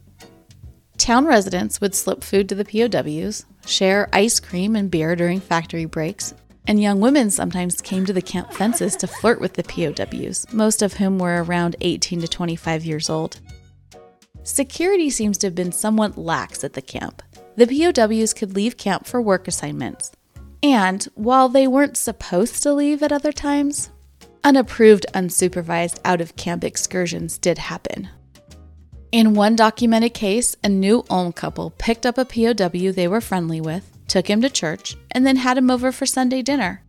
Town 0.98 1.26
residents 1.26 1.80
would 1.80 1.94
slip 1.94 2.24
food 2.24 2.48
to 2.48 2.54
the 2.54 2.64
POWs, 2.64 3.44
share 3.66 4.08
ice 4.12 4.40
cream 4.40 4.74
and 4.74 4.90
beer 4.90 5.14
during 5.14 5.40
factory 5.40 5.84
breaks, 5.84 6.34
and 6.66 6.80
young 6.80 7.00
women 7.00 7.30
sometimes 7.30 7.80
came 7.80 8.06
to 8.06 8.12
the 8.12 8.22
camp 8.22 8.52
fences 8.52 8.96
to 8.96 9.06
flirt 9.06 9.40
with 9.40 9.54
the 9.54 9.62
POWs, 9.62 10.52
most 10.52 10.82
of 10.82 10.94
whom 10.94 11.18
were 11.18 11.44
around 11.44 11.76
18 11.80 12.22
to 12.22 12.28
25 12.28 12.84
years 12.84 13.10
old. 13.10 13.40
Security 14.42 15.10
seems 15.10 15.38
to 15.38 15.46
have 15.48 15.54
been 15.54 15.72
somewhat 15.72 16.16
lax 16.16 16.64
at 16.64 16.72
the 16.72 16.82
camp. 16.82 17.22
The 17.56 17.66
POWs 17.66 18.32
could 18.32 18.54
leave 18.54 18.76
camp 18.76 19.06
for 19.06 19.20
work 19.20 19.46
assignments. 19.46 20.12
And 20.62 21.04
while 21.14 21.48
they 21.48 21.68
weren't 21.68 21.96
supposed 21.96 22.62
to 22.62 22.72
leave 22.72 23.02
at 23.02 23.12
other 23.12 23.32
times, 23.32 23.90
unapproved, 24.42 25.06
unsupervised 25.14 26.00
out 26.04 26.20
of 26.20 26.36
camp 26.36 26.64
excursions 26.64 27.38
did 27.38 27.58
happen. 27.58 28.08
In 29.16 29.32
one 29.32 29.56
documented 29.56 30.12
case, 30.12 30.56
a 30.62 30.68
New 30.68 31.02
Ulm 31.08 31.32
couple 31.32 31.70
picked 31.78 32.04
up 32.04 32.18
a 32.18 32.26
POW 32.26 32.92
they 32.92 33.08
were 33.08 33.22
friendly 33.22 33.62
with, 33.62 33.90
took 34.08 34.28
him 34.28 34.42
to 34.42 34.50
church, 34.50 34.94
and 35.10 35.26
then 35.26 35.36
had 35.36 35.56
him 35.56 35.70
over 35.70 35.90
for 35.90 36.04
Sunday 36.04 36.42
dinner. 36.42 36.82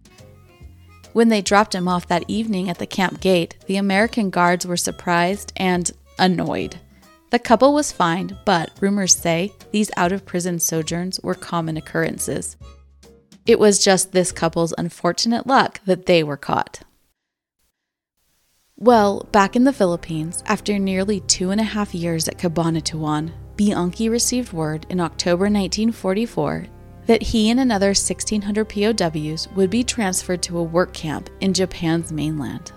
When 1.14 1.30
they 1.30 1.42
dropped 1.42 1.74
him 1.74 1.88
off 1.88 2.10
that 2.10 2.26
evening 2.28 2.70
at 2.70 2.80
the 2.80 2.86
camp 2.86 3.22
gate, 3.22 3.56
the 3.68 3.78
American 3.78 4.30
guards 4.30 4.68
were 4.68 4.76
surprised 4.76 5.54
and 5.56 5.90
annoyed. 6.20 6.76
The 7.30 7.40
couple 7.40 7.74
was 7.74 7.94
fined, 7.94 8.38
but 8.44 8.72
rumors 8.82 9.16
say 9.16 9.54
these 9.72 9.90
out 9.96 10.12
of 10.12 10.26
prison 10.26 10.60
sojourns 10.60 11.22
were 11.22 11.34
common 11.34 11.78
occurrences. 11.78 12.58
It 13.46 13.58
was 13.58 13.82
just 13.82 14.12
this 14.12 14.34
couple's 14.34 14.74
unfortunate 14.78 15.48
luck 15.48 15.80
that 15.86 16.08
they 16.08 16.26
were 16.26 16.36
caught. 16.36 16.82
Well, 18.80 19.28
back 19.32 19.56
in 19.56 19.64
the 19.64 19.74
Philippines, 19.74 20.44
after 20.46 20.78
nearly 20.78 21.22
two 21.22 21.50
and 21.50 21.60
a 21.60 21.64
half 21.64 21.96
years 21.96 22.28
at 22.28 22.38
Cabanatuan, 22.38 23.32
Bianchi 23.56 24.08
received 24.08 24.54
word 24.54 24.86
in 24.90 25.00
October 25.00 25.46
1944 25.46 26.68
that 27.08 27.24
he 27.24 27.50
and 27.50 27.60
another 27.60 27.88
1,600 27.88 28.66
POWs 28.70 29.48
would 29.56 29.72
be 29.72 29.84
transferred 29.84 30.44
to 30.44 30.60
a 30.60 30.64
work 30.64 30.94
camp 30.94 31.32
in 31.40 31.56
Japan's 31.56 32.12
mainland. 32.12 32.72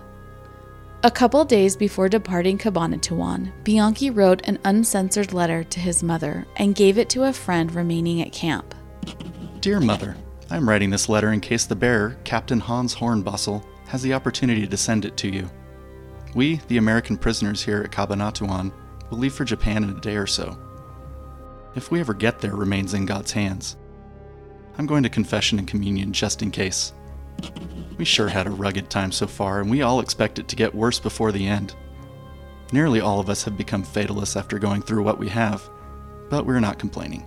A 1.03 1.11
couple 1.11 1.45
days 1.45 1.75
before 1.75 2.09
departing 2.09 2.57
Cabanatuan, 2.57 3.51
Bianchi 3.63 4.09
wrote 4.09 4.41
an 4.45 4.57
uncensored 4.65 5.33
letter 5.33 5.63
to 5.65 5.79
his 5.79 6.01
mother 6.01 6.47
and 6.55 6.73
gave 6.73 6.97
it 6.97 7.09
to 7.09 7.25
a 7.25 7.33
friend 7.33 7.75
remaining 7.75 8.23
at 8.23 8.31
camp. 8.31 8.73
Dear 9.59 9.79
Mother, 9.79 10.17
I 10.49 10.57
am 10.57 10.67
writing 10.67 10.89
this 10.89 11.09
letter 11.09 11.31
in 11.31 11.41
case 11.41 11.67
the 11.67 11.75
bearer, 11.75 12.17
Captain 12.23 12.59
Hans 12.59 12.95
Hornbostel, 12.95 13.63
has 13.85 14.01
the 14.01 14.15
opportunity 14.15 14.65
to 14.65 14.77
send 14.77 15.05
it 15.05 15.15
to 15.17 15.29
you. 15.29 15.47
We, 16.33 16.61
the 16.67 16.77
American 16.77 17.17
prisoners 17.17 17.61
here 17.61 17.81
at 17.81 17.91
Cabanatuan, 17.91 18.71
will 19.09 19.17
leave 19.17 19.33
for 19.33 19.43
Japan 19.43 19.83
in 19.83 19.89
a 19.89 20.01
day 20.01 20.15
or 20.15 20.27
so. 20.27 20.57
If 21.75 21.91
we 21.91 21.99
ever 21.99 22.13
get 22.13 22.39
there 22.39 22.55
remains 22.55 22.93
in 22.93 23.05
God's 23.05 23.31
hands. 23.31 23.77
I'm 24.77 24.85
going 24.85 25.03
to 25.03 25.09
confession 25.09 25.59
and 25.59 25.67
communion 25.67 26.13
just 26.13 26.41
in 26.41 26.51
case. 26.51 26.93
We 27.97 28.05
sure 28.05 28.29
had 28.29 28.47
a 28.47 28.51
rugged 28.51 28.89
time 28.89 29.11
so 29.11 29.27
far, 29.27 29.59
and 29.59 29.69
we 29.69 29.81
all 29.81 29.99
expect 29.99 30.39
it 30.39 30.47
to 30.47 30.55
get 30.55 30.73
worse 30.73 30.99
before 30.99 31.31
the 31.31 31.45
end. 31.45 31.75
Nearly 32.71 33.01
all 33.01 33.19
of 33.19 33.29
us 33.29 33.43
have 33.43 33.57
become 33.57 33.83
fatalists 33.83 34.37
after 34.37 34.57
going 34.57 34.81
through 34.81 35.03
what 35.03 35.19
we 35.19 35.27
have, 35.29 35.69
but 36.29 36.45
we're 36.45 36.61
not 36.61 36.79
complaining. 36.79 37.25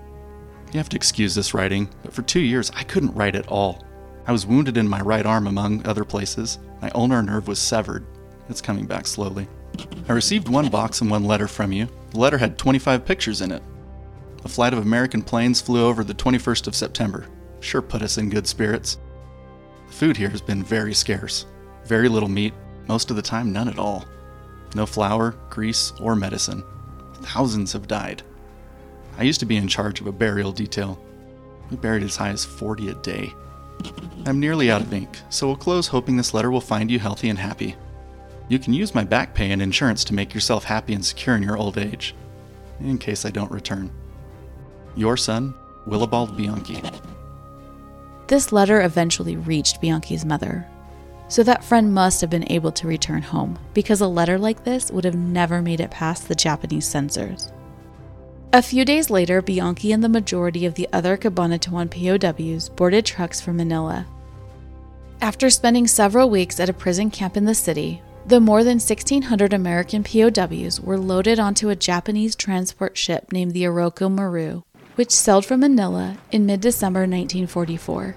You 0.72 0.78
have 0.78 0.88
to 0.88 0.96
excuse 0.96 1.34
this 1.34 1.52
writing, 1.52 1.88
but 2.02 2.12
for 2.12 2.22
two 2.22 2.40
years 2.40 2.72
I 2.74 2.82
couldn't 2.82 3.14
write 3.14 3.36
at 3.36 3.48
all. 3.48 3.84
I 4.26 4.32
was 4.32 4.46
wounded 4.46 4.78
in 4.78 4.88
my 4.88 5.00
right 5.00 5.26
arm, 5.26 5.46
among 5.46 5.86
other 5.86 6.04
places. 6.04 6.58
My 6.80 6.90
ulnar 6.94 7.22
nerve 7.22 7.46
was 7.46 7.58
severed, 7.58 8.06
it's 8.48 8.60
coming 8.60 8.86
back 8.86 9.06
slowly. 9.06 9.48
I 10.08 10.12
received 10.12 10.48
one 10.48 10.68
box 10.68 11.00
and 11.00 11.10
one 11.10 11.24
letter 11.24 11.48
from 11.48 11.72
you. 11.72 11.88
The 12.10 12.18
letter 12.18 12.38
had 12.38 12.58
25 12.58 13.04
pictures 13.04 13.40
in 13.40 13.52
it. 13.52 13.62
A 14.44 14.48
flight 14.48 14.72
of 14.72 14.80
American 14.80 15.22
planes 15.22 15.60
flew 15.60 15.86
over 15.86 16.04
the 16.04 16.14
21st 16.14 16.66
of 16.66 16.74
September. 16.74 17.26
Sure 17.60 17.80
put 17.82 18.02
us 18.02 18.18
in 18.18 18.28
good 18.28 18.46
spirits. 18.46 18.98
The 19.86 19.92
food 19.92 20.16
here 20.16 20.28
has 20.28 20.42
been 20.42 20.62
very 20.62 20.94
scarce. 20.94 21.46
Very 21.84 22.08
little 22.08 22.28
meat, 22.28 22.52
most 22.86 23.10
of 23.10 23.16
the 23.16 23.22
time 23.22 23.52
none 23.52 23.68
at 23.68 23.78
all. 23.78 24.04
No 24.74 24.86
flour, 24.86 25.32
grease, 25.50 25.92
or 26.00 26.14
medicine. 26.14 26.62
Thousands 27.22 27.72
have 27.72 27.88
died. 27.88 28.22
I 29.16 29.22
used 29.22 29.40
to 29.40 29.46
be 29.46 29.56
in 29.56 29.68
charge 29.68 30.00
of 30.00 30.06
a 30.06 30.12
burial 30.12 30.52
detail. 30.52 31.02
We 31.70 31.76
buried 31.76 32.02
as 32.02 32.16
high 32.16 32.30
as 32.30 32.44
40 32.44 32.88
a 32.88 32.94
day. 32.94 33.32
I'm 34.26 34.40
nearly 34.40 34.70
out 34.70 34.82
of 34.82 34.92
ink, 34.92 35.18
so 35.30 35.46
we'll 35.46 35.56
close 35.56 35.86
hoping 35.86 36.16
this 36.16 36.34
letter 36.34 36.50
will 36.50 36.60
find 36.60 36.90
you 36.90 36.98
healthy 36.98 37.28
and 37.28 37.38
happy. 37.38 37.76
You 38.48 38.58
can 38.58 38.74
use 38.74 38.94
my 38.94 39.04
back 39.04 39.34
pay 39.34 39.52
and 39.52 39.62
insurance 39.62 40.04
to 40.04 40.14
make 40.14 40.34
yourself 40.34 40.64
happy 40.64 40.92
and 40.94 41.04
secure 41.04 41.34
in 41.34 41.42
your 41.42 41.56
old 41.56 41.78
age, 41.78 42.14
in 42.80 42.98
case 42.98 43.24
I 43.24 43.30
don't 43.30 43.50
return. 43.50 43.90
Your 44.96 45.16
son, 45.16 45.54
Willibald 45.86 46.36
Bianchi. 46.36 46.82
This 48.26 48.52
letter 48.52 48.82
eventually 48.82 49.36
reached 49.36 49.80
Bianchi's 49.80 50.24
mother. 50.24 50.66
So 51.28 51.42
that 51.42 51.64
friend 51.64 51.92
must 51.92 52.20
have 52.20 52.30
been 52.30 52.50
able 52.52 52.70
to 52.72 52.86
return 52.86 53.22
home, 53.22 53.58
because 53.72 54.02
a 54.02 54.06
letter 54.06 54.38
like 54.38 54.64
this 54.64 54.90
would 54.90 55.04
have 55.04 55.14
never 55.14 55.62
made 55.62 55.80
it 55.80 55.90
past 55.90 56.28
the 56.28 56.34
Japanese 56.34 56.86
censors. 56.86 57.50
A 58.52 58.62
few 58.62 58.84
days 58.84 59.10
later, 59.10 59.42
Bianchi 59.42 59.90
and 59.90 60.04
the 60.04 60.08
majority 60.08 60.64
of 60.64 60.74
the 60.74 60.88
other 60.92 61.16
Cabanatuan 61.16 61.90
POWs 61.90 62.68
boarded 62.68 63.04
trucks 63.04 63.40
for 63.40 63.52
Manila. 63.52 64.06
After 65.20 65.50
spending 65.50 65.86
several 65.86 66.30
weeks 66.30 66.60
at 66.60 66.68
a 66.68 66.74
prison 66.74 67.10
camp 67.10 67.36
in 67.36 67.46
the 67.46 67.54
city, 67.54 68.02
the 68.26 68.40
more 68.40 68.64
than 68.64 68.78
1,600 68.78 69.52
American 69.52 70.02
POWs 70.02 70.80
were 70.80 70.98
loaded 70.98 71.38
onto 71.38 71.68
a 71.68 71.76
Japanese 71.76 72.34
transport 72.34 72.96
ship 72.96 73.30
named 73.30 73.52
the 73.52 73.64
Oryoku 73.64 74.10
Maru, 74.10 74.62
which 74.94 75.10
sailed 75.10 75.44
from 75.44 75.60
Manila 75.60 76.16
in 76.32 76.46
mid 76.46 76.62
December 76.62 77.00
1944. 77.00 78.16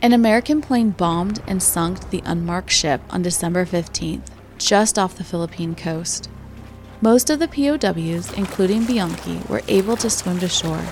An 0.00 0.12
American 0.14 0.62
plane 0.62 0.90
bombed 0.90 1.42
and 1.46 1.62
sunk 1.62 2.08
the 2.08 2.22
unmarked 2.24 2.70
ship 2.70 3.02
on 3.10 3.20
December 3.20 3.66
15th, 3.66 4.28
just 4.56 4.98
off 4.98 5.16
the 5.16 5.24
Philippine 5.24 5.74
coast. 5.74 6.30
Most 7.02 7.28
of 7.28 7.38
the 7.38 7.48
POWs, 7.48 8.32
including 8.32 8.86
Bianchi, 8.86 9.40
were 9.48 9.62
able 9.68 9.96
to 9.98 10.08
swim 10.08 10.38
to 10.38 10.48
shore, 10.48 10.84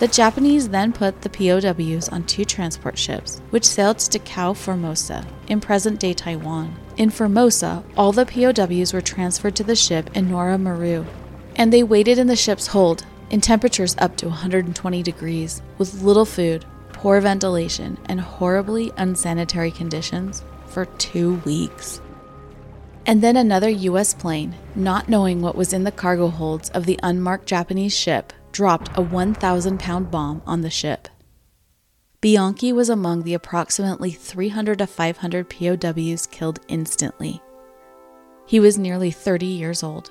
the 0.00 0.08
Japanese 0.08 0.68
then 0.68 0.92
put 0.92 1.22
the 1.22 1.30
POWs 1.30 2.08
on 2.08 2.24
two 2.24 2.44
transport 2.44 2.98
ships, 2.98 3.40
which 3.50 3.64
sailed 3.64 4.00
to 4.00 4.18
Takao 4.18 4.56
Formosa, 4.56 5.24
in 5.46 5.60
present 5.60 6.00
day 6.00 6.12
Taiwan. 6.12 6.76
In 6.96 7.10
Formosa, 7.10 7.82
all 7.96 8.12
the 8.12 8.24
POWs 8.24 8.92
were 8.92 9.00
transferred 9.00 9.56
to 9.56 9.64
the 9.64 9.74
ship 9.74 10.10
Enoura 10.14 10.60
Maru, 10.60 11.04
and 11.56 11.72
they 11.72 11.82
waited 11.82 12.18
in 12.18 12.28
the 12.28 12.36
ship's 12.36 12.68
hold, 12.68 13.04
in 13.30 13.40
temperatures 13.40 13.96
up 13.98 14.16
to 14.18 14.28
120 14.28 15.02
degrees, 15.02 15.60
with 15.76 16.02
little 16.02 16.24
food, 16.24 16.64
poor 16.92 17.20
ventilation 17.20 17.98
and 18.06 18.20
horribly 18.20 18.92
unsanitary 18.96 19.72
conditions 19.72 20.44
for 20.66 20.84
two 20.84 21.34
weeks. 21.44 22.00
And 23.06 23.22
then 23.22 23.36
another 23.36 23.68
US 23.68 24.14
plane, 24.14 24.54
not 24.76 25.08
knowing 25.08 25.42
what 25.42 25.56
was 25.56 25.72
in 25.72 25.82
the 25.82 25.92
cargo 25.92 26.28
holds 26.28 26.70
of 26.70 26.86
the 26.86 26.98
unmarked 27.02 27.46
Japanese 27.46 27.96
ship, 27.96 28.32
dropped 28.52 28.96
a 28.96 29.02
1,000 29.02 29.80
pound 29.80 30.12
bomb 30.12 30.42
on 30.46 30.60
the 30.60 30.70
ship. 30.70 31.08
Bianchi 32.24 32.72
was 32.72 32.88
among 32.88 33.24
the 33.24 33.34
approximately 33.34 34.10
300 34.10 34.78
to 34.78 34.86
500 34.86 35.46
POWs 35.46 36.26
killed 36.26 36.58
instantly. 36.68 37.42
He 38.46 38.58
was 38.60 38.78
nearly 38.78 39.10
30 39.10 39.44
years 39.44 39.82
old. 39.82 40.10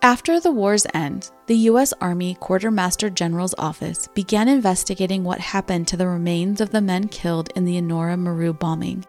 After 0.00 0.40
the 0.40 0.50
war's 0.50 0.86
end, 0.94 1.30
the 1.48 1.58
U.S. 1.68 1.92
Army 2.00 2.34
Quartermaster 2.40 3.10
General's 3.10 3.54
Office 3.58 4.08
began 4.14 4.48
investigating 4.48 5.22
what 5.22 5.38
happened 5.38 5.86
to 5.88 5.98
the 5.98 6.08
remains 6.08 6.62
of 6.62 6.70
the 6.70 6.80
men 6.80 7.08
killed 7.08 7.50
in 7.54 7.66
the 7.66 7.76
Enoura 7.76 8.18
Maru 8.18 8.54
bombing. 8.54 9.04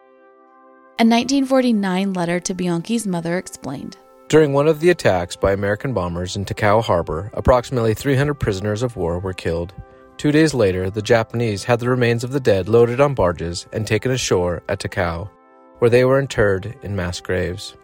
A 1.00 1.08
1949 1.08 2.12
letter 2.12 2.42
to 2.42 2.54
Bianchi's 2.54 3.08
mother 3.08 3.38
explained 3.38 3.96
During 4.28 4.52
one 4.52 4.68
of 4.68 4.82
the 4.82 4.90
attacks 4.90 5.38
by 5.38 5.54
American 5.54 5.94
bombers 5.94 6.36
in 6.36 6.44
Takao 6.44 6.84
Harbor, 6.84 7.32
approximately 7.34 7.94
300 7.94 8.34
prisoners 8.34 8.84
of 8.84 8.98
war 8.98 9.20
were 9.20 9.32
killed. 9.32 9.72
Two 10.18 10.32
days 10.32 10.56
later, 10.56 10.90
the 10.90 11.02
Japanese 11.02 11.64
had 11.64 11.80
the 11.80 11.90
remains 11.90 12.24
of 12.24 12.32
the 12.32 12.40
dead 12.40 12.68
loaded 12.68 13.00
on 13.00 13.14
barges 13.14 13.68
and 13.72 13.86
taken 13.86 14.12
ashore 14.12 14.64
at 14.68 14.80
Takao, 14.80 15.30
where 15.78 15.92
they 15.92 16.06
were 16.06 16.20
interred 16.20 16.76
in 16.82 16.96
mass 16.96 17.20
graves. 17.20 17.78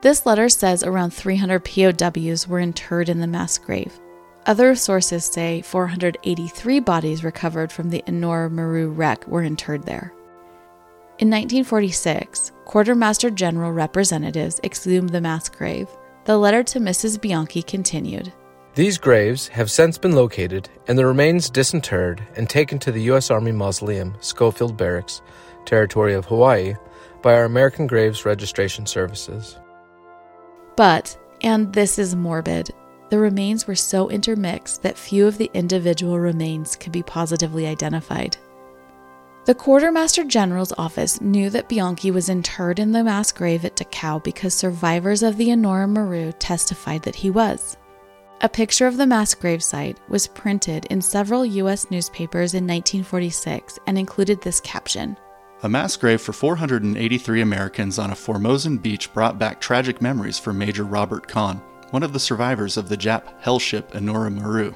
This 0.00 0.24
letter 0.24 0.48
says 0.48 0.82
around 0.82 1.10
300 1.10 1.62
POWs 1.62 2.48
were 2.48 2.58
interred 2.58 3.10
in 3.10 3.20
the 3.20 3.26
mass 3.26 3.58
grave. 3.58 4.00
Other 4.46 4.74
sources 4.74 5.26
say 5.26 5.60
483 5.60 6.80
bodies 6.80 7.22
recovered 7.22 7.70
from 7.70 7.90
the 7.90 8.02
Enoura 8.06 8.50
Maru 8.50 8.88
wreck 8.88 9.26
were 9.26 9.42
interred 9.42 9.82
there. 9.82 10.14
In 11.18 11.28
1946, 11.28 12.52
Quartermaster 12.64 13.30
General 13.30 13.72
representatives 13.72 14.60
exhumed 14.64 15.10
the 15.10 15.20
mass 15.20 15.50
grave. 15.50 15.88
The 16.24 16.38
letter 16.38 16.62
to 16.62 16.80
Mrs. 16.80 17.20
Bianchi 17.20 17.62
continued 17.62 18.32
These 18.76 18.98
graves 18.98 19.48
have 19.48 19.70
since 19.70 19.96
been 19.96 20.14
located 20.14 20.68
and 20.86 20.98
the 20.98 21.06
remains 21.06 21.48
disinterred 21.48 22.22
and 22.36 22.46
taken 22.46 22.78
to 22.80 22.92
the 22.92 23.04
U.S. 23.04 23.30
Army 23.30 23.50
Mausoleum, 23.50 24.14
Schofield 24.20 24.76
Barracks, 24.76 25.22
territory 25.64 26.12
of 26.12 26.26
Hawaii, 26.26 26.74
by 27.22 27.32
our 27.32 27.46
American 27.46 27.86
Graves 27.86 28.26
Registration 28.26 28.84
Services. 28.84 29.58
But, 30.76 31.16
and 31.40 31.72
this 31.72 31.98
is 31.98 32.14
morbid, 32.14 32.68
the 33.08 33.18
remains 33.18 33.66
were 33.66 33.74
so 33.74 34.10
intermixed 34.10 34.82
that 34.82 34.98
few 34.98 35.26
of 35.26 35.38
the 35.38 35.50
individual 35.54 36.20
remains 36.20 36.76
could 36.76 36.92
be 36.92 37.02
positively 37.02 37.66
identified. 37.66 38.36
The 39.46 39.54
Quartermaster 39.54 40.24
General's 40.24 40.74
office 40.76 41.18
knew 41.22 41.48
that 41.48 41.70
Bianchi 41.70 42.10
was 42.10 42.28
interred 42.28 42.78
in 42.78 42.92
the 42.92 43.04
mass 43.04 43.32
grave 43.32 43.64
at 43.64 43.76
Takao 43.76 44.22
because 44.22 44.52
survivors 44.52 45.22
of 45.22 45.38
the 45.38 45.48
Enoura 45.48 45.88
Maru 45.88 46.32
testified 46.32 47.04
that 47.04 47.14
he 47.14 47.30
was. 47.30 47.78
A 48.42 48.50
picture 48.50 48.86
of 48.86 48.98
the 48.98 49.06
mass 49.06 49.34
grave 49.34 49.62
site 49.62 49.98
was 50.10 50.26
printed 50.26 50.84
in 50.90 51.00
several 51.00 51.46
U.S. 51.46 51.90
newspapers 51.90 52.52
in 52.52 52.64
1946 52.64 53.78
and 53.86 53.96
included 53.96 54.42
this 54.42 54.60
caption 54.60 55.16
A 55.62 55.68
mass 55.70 55.96
grave 55.96 56.20
for 56.20 56.34
483 56.34 57.40
Americans 57.40 57.98
on 57.98 58.10
a 58.10 58.14
Formosan 58.14 58.76
beach 58.76 59.10
brought 59.14 59.38
back 59.38 59.58
tragic 59.58 60.02
memories 60.02 60.38
for 60.38 60.52
Major 60.52 60.84
Robert 60.84 61.26
Kahn, 61.26 61.62
one 61.92 62.02
of 62.02 62.12
the 62.12 62.20
survivors 62.20 62.76
of 62.76 62.90
the 62.90 62.96
Jap 62.98 63.40
hell 63.40 63.58
ship 63.58 63.92
Enoura 63.92 64.30
Maru. 64.30 64.74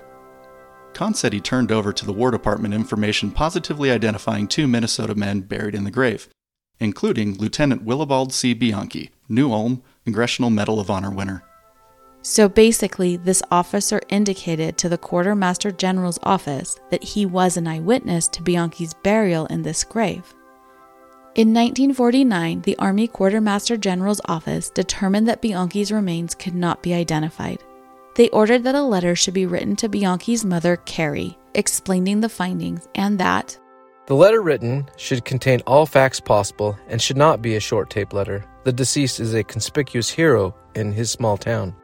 Kahn 0.94 1.12
said 1.12 1.35
he 1.35 1.40
turned 1.40 1.70
over 1.70 1.92
to 1.92 2.07
the 2.07 2.14
War 2.14 2.31
Department 2.31 2.73
information 2.73 3.31
positively 3.31 3.90
identifying 3.90 4.49
two 4.49 4.68
Minnesota 4.68 5.14
men 5.14 5.42
buried 5.42 5.75
in 5.75 5.85
the 5.85 5.90
grave, 5.90 6.31
including 6.79 7.37
Lieutenant 7.37 7.83
Willibald 7.83 8.33
C. 8.33 8.55
Bianchi, 8.55 9.11
New 9.29 9.53
Ulm 9.53 9.83
Congressional 10.05 10.49
Medal 10.49 10.81
of 10.81 10.90
Honor 10.90 11.11
winner. 11.11 11.44
So 12.22 12.48
basically, 12.48 13.16
this 13.16 13.42
officer 13.50 14.00
indicated 14.11 14.76
to 14.78 14.88
the 14.88 14.98
Quartermaster 14.98 15.70
General's 15.70 16.18
office 16.22 16.78
that 16.90 17.02
he 17.02 17.24
was 17.24 17.56
an 17.56 17.66
eyewitness 17.66 18.28
to 18.28 18.42
Bianchi's 18.42 18.92
burial 18.92 19.46
in 19.46 19.62
this 19.62 19.85
grave. 19.85 20.35
In 21.35 21.54
1949, 21.54 22.62
the 22.62 22.76
Army 22.78 23.06
Quartermaster 23.06 23.76
General's 23.76 24.20
office 24.26 24.68
determined 24.68 25.28
that 25.28 25.40
Bianchi's 25.40 25.92
remains 25.92 26.35
could 26.35 26.54
not 26.54 26.83
be 26.83 26.92
identified. 26.92 27.62
They 28.16 28.28
ordered 28.30 28.64
that 28.64 28.74
a 28.74 28.83
letter 28.83 29.14
should 29.14 29.35
be 29.35 29.46
written 29.46 29.76
to 29.76 29.88
Bianchi's 29.88 30.44
mother, 30.44 30.76
Carrie, 30.76 31.38
explaining 31.54 32.20
the 32.20 32.28
findings 32.28 32.88
and 32.94 33.18
that 33.18 33.56
The 34.06 34.14
letter 34.14 34.42
written 34.42 34.90
should 34.96 35.24
contain 35.24 35.62
all 35.66 35.87
facts 35.87 36.18
possible 36.18 36.76
and 36.88 37.00
should 37.00 37.16
not 37.16 37.40
be 37.40 37.54
a 37.54 37.61
short 37.61 37.88
tape 37.88 38.12
letter. 38.12 38.44
The 38.64 38.72
deceased 38.72 39.20
is 39.20 39.35
a 39.35 39.44
conspicuous 39.44 40.11
hero 40.11 40.54
in 40.74 40.92
his 40.92 41.11
small 41.11 41.37
town. 41.37 41.74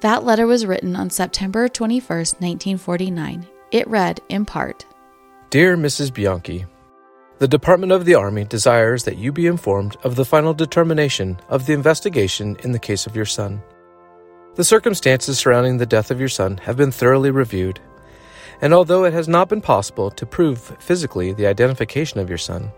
That 0.00 0.24
letter 0.24 0.46
was 0.46 0.66
written 0.66 0.96
on 0.96 1.10
September 1.10 1.68
21, 1.68 2.06
1949. 2.08 3.46
It 3.70 3.86
read, 3.88 4.20
in 4.28 4.44
part, 4.44 4.86
Dear 5.50 5.76
Mrs. 5.76 6.14
Bianchi, 6.14 6.64
the 7.38 7.48
Department 7.48 7.92
of 7.92 8.04
the 8.04 8.14
Army 8.14 8.44
desires 8.44 9.04
that 9.04 9.18
you 9.18 9.32
be 9.32 9.46
informed 9.46 9.96
of 10.04 10.14
the 10.14 10.24
final 10.24 10.54
determination 10.54 11.38
of 11.48 11.66
the 11.66 11.72
investigation 11.72 12.56
in 12.62 12.72
the 12.72 12.78
case 12.78 13.06
of 13.06 13.16
your 13.16 13.24
son. 13.24 13.62
The 14.56 14.64
circumstances 14.64 15.38
surrounding 15.38 15.78
the 15.78 15.86
death 15.86 16.10
of 16.10 16.20
your 16.20 16.28
son 16.28 16.58
have 16.58 16.76
been 16.76 16.90
thoroughly 16.90 17.30
reviewed, 17.30 17.80
and 18.60 18.74
although 18.74 19.04
it 19.04 19.12
has 19.12 19.28
not 19.28 19.48
been 19.48 19.60
possible 19.60 20.10
to 20.10 20.26
prove 20.26 20.76
physically 20.80 21.32
the 21.32 21.46
identification 21.46 22.20
of 22.20 22.28
your 22.28 22.38
son, 22.38 22.70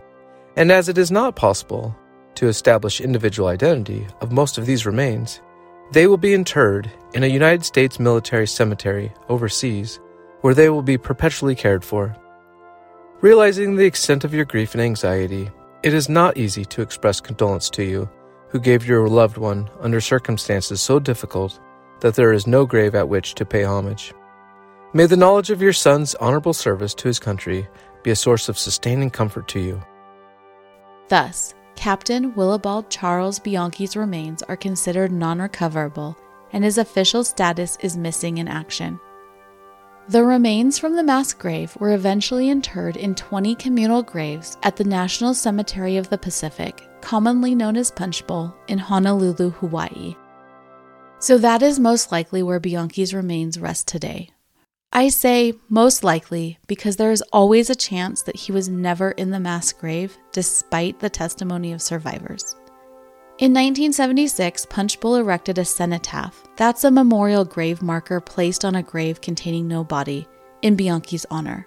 and 0.57 0.71
as 0.71 0.89
it 0.89 0.99
is 0.99 1.11
not 1.11 1.37
possible 1.37 1.95
to 2.37 2.49
establish 2.49 3.01
individual 3.01 3.49
identity 3.49 4.07
of 4.21 4.33
most 4.33 4.59
of 4.59 4.67
these 4.67 4.87
remains, 4.87 5.41
they 5.93 6.07
will 6.07 6.17
be 6.17 6.33
interred 6.33 6.91
in 7.13 7.23
a 7.23 7.27
United 7.27 7.65
States 7.65 8.01
military 8.01 8.47
cemetery 8.47 9.13
overseas 9.29 10.01
where 10.41 10.55
they 10.55 10.71
will 10.71 10.83
be 10.83 10.97
perpetually 10.97 11.55
cared 11.55 11.85
for. 11.85 12.17
Realizing 13.21 13.77
the 13.77 13.85
extent 13.85 14.25
of 14.25 14.33
your 14.33 14.47
grief 14.47 14.73
and 14.73 14.83
anxiety, 14.83 15.51
it 15.83 15.93
is 15.93 16.09
not 16.09 16.39
easy 16.39 16.65
to 16.65 16.81
express 16.81 17.21
condolence 17.21 17.69
to 17.71 17.85
you 17.85 18.09
who 18.49 18.59
gave 18.59 18.87
your 18.87 19.07
loved 19.07 19.37
one 19.37 19.71
under 19.81 20.01
circumstances 20.01 20.81
so 20.81 20.99
difficult 20.99 21.61
that 22.01 22.15
there 22.15 22.33
is 22.33 22.47
no 22.47 22.65
grave 22.65 22.95
at 22.95 23.09
which 23.09 23.35
to 23.35 23.45
pay 23.45 23.63
homage. 23.63 24.15
May 24.95 25.07
the 25.07 25.17
knowledge 25.17 25.51
of 25.51 25.63
your 25.63 25.73
son's 25.73 26.15
honorable 26.17 26.55
service 26.55 26.95
to 26.95 27.09
his 27.09 27.19
country 27.19 27.69
be 28.03 28.11
a 28.11 28.17
source 28.17 28.49
of 28.49 28.59
sustaining 28.59 29.11
comfort 29.11 29.47
to 29.49 29.61
you. 29.61 29.83
Thus, 31.09 31.55
Captain 31.77 32.35
Willibald 32.35 32.91
Charles 32.91 33.39
Bianchi's 33.39 33.97
remains 33.97 34.43
are 34.45 34.57
considered 34.57 35.13
non 35.13 35.41
recoverable, 35.41 36.17
and 36.53 36.65
his 36.65 36.79
official 36.79 37.25
status 37.25 37.77
is 37.81 37.97
missing 37.97 38.39
in 38.39 38.49
action. 38.49 39.01
The 40.09 40.25
remains 40.25 40.79
from 40.79 40.97
the 40.97 41.03
mass 41.03 41.33
grave 41.33 41.77
were 41.79 41.95
eventually 41.95 42.51
interred 42.51 42.97
in 42.97 43.15
20 43.15 43.55
communal 43.55 44.03
graves 44.03 44.57
at 44.63 44.77
the 44.77 44.85
National 44.85 45.33
Cemetery 45.33 45.97
of 45.97 46.11
the 46.11 46.19
Pacific, 46.19 46.89
commonly 47.01 47.55
known 47.55 47.77
as 47.77 47.91
Punchbowl, 47.91 48.55
in 48.67 48.79
Honolulu, 48.79 49.51
Hawaii. 49.51 50.17
So 51.21 51.39
that 51.39 51.63
is 51.63 51.79
most 51.79 52.11
likely 52.11 52.43
where 52.43 52.59
Bianchi's 52.59 53.15
remains 53.15 53.61
rest 53.61 53.87
today. 53.87 54.31
I 54.95 55.09
say 55.09 55.55
most 55.71 56.05
likely 56.05 56.59
because 56.67 56.97
there 56.97 57.13
is 57.13 57.25
always 57.33 57.71
a 57.71 57.75
chance 57.75 58.21
that 58.23 58.37
he 58.37 58.53
was 58.53 58.69
never 58.69 59.13
in 59.13 59.31
the 59.31 59.41
mass 59.41 59.73
grave, 59.73 60.19
despite 60.33 61.01
the 61.01 61.09
testimony 61.09 61.73
of 61.73 61.81
survivors. 61.81 62.55
In 63.39 63.53
1976, 63.53 64.67
Punchbowl 64.67 65.17
erected 65.17 65.57
a 65.57 65.65
cenotaph. 65.65 66.45
That's 66.57 66.85
a 66.85 66.91
memorial 66.91 67.47
grave 67.47 67.81
marker 67.81 68.21
placed 68.21 68.67
on 68.67 68.75
a 68.75 68.83
grave 68.83 69.23
containing 69.23 69.67
no 69.67 69.83
body, 69.83 70.29
in 70.61 70.77
Bianchi's 70.77 71.25
honor. 71.31 71.67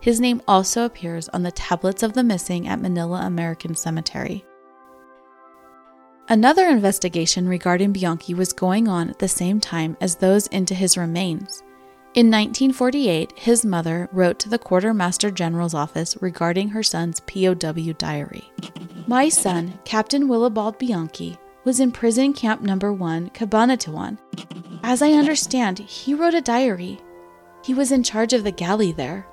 His 0.00 0.20
name 0.20 0.40
also 0.46 0.84
appears 0.84 1.28
on 1.30 1.42
the 1.42 1.50
tablets 1.50 2.04
of 2.04 2.12
the 2.12 2.22
missing 2.22 2.68
at 2.68 2.80
Manila 2.80 3.22
American 3.24 3.74
Cemetery. 3.74 4.44
Another 6.28 6.68
investigation 6.68 7.48
regarding 7.48 7.92
Bianchi 7.92 8.34
was 8.34 8.52
going 8.52 8.86
on 8.86 9.10
at 9.10 9.18
the 9.18 9.28
same 9.28 9.58
time 9.58 9.96
as 10.00 10.14
those 10.14 10.46
into 10.46 10.74
his 10.74 10.96
remains. 10.96 11.64
In 12.14 12.26
1948, 12.26 13.32
his 13.38 13.64
mother 13.64 14.06
wrote 14.12 14.38
to 14.40 14.50
the 14.50 14.58
Quartermaster 14.58 15.30
General's 15.30 15.72
office 15.72 16.14
regarding 16.20 16.68
her 16.68 16.82
son's 16.82 17.20
POW 17.20 17.94
diary. 17.96 18.52
My 19.06 19.30
son, 19.30 19.78
Captain 19.86 20.28
Willibald 20.28 20.78
Bianchi, 20.78 21.38
was 21.64 21.80
in 21.80 21.90
prison 21.90 22.34
camp 22.34 22.60
number 22.60 22.92
1, 22.92 23.30
Cabanatuan. 23.30 24.18
As 24.82 25.00
I 25.00 25.12
understand, 25.12 25.78
he 25.78 26.12
wrote 26.12 26.34
a 26.34 26.42
diary. 26.42 27.00
He 27.64 27.72
was 27.72 27.90
in 27.90 28.02
charge 28.02 28.34
of 28.34 28.44
the 28.44 28.50
galley 28.50 28.92
there. 28.92 29.26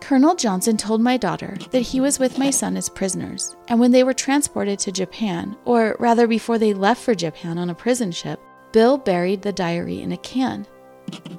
Colonel 0.00 0.34
Johnson 0.34 0.76
told 0.76 1.00
my 1.00 1.16
daughter 1.16 1.56
that 1.70 1.82
he 1.82 2.00
was 2.00 2.18
with 2.18 2.36
my 2.36 2.50
son 2.50 2.76
as 2.76 2.88
prisoners, 2.88 3.54
and 3.68 3.78
when 3.78 3.92
they 3.92 4.02
were 4.02 4.12
transported 4.12 4.80
to 4.80 4.90
Japan, 4.90 5.56
or 5.64 5.94
rather 6.00 6.26
before 6.26 6.58
they 6.58 6.74
left 6.74 7.00
for 7.00 7.14
Japan 7.14 7.58
on 7.58 7.70
a 7.70 7.76
prison 7.76 8.10
ship, 8.10 8.40
Bill 8.72 8.98
buried 8.98 9.42
the 9.42 9.52
diary 9.52 10.00
in 10.02 10.10
a 10.10 10.16
can. 10.16 10.66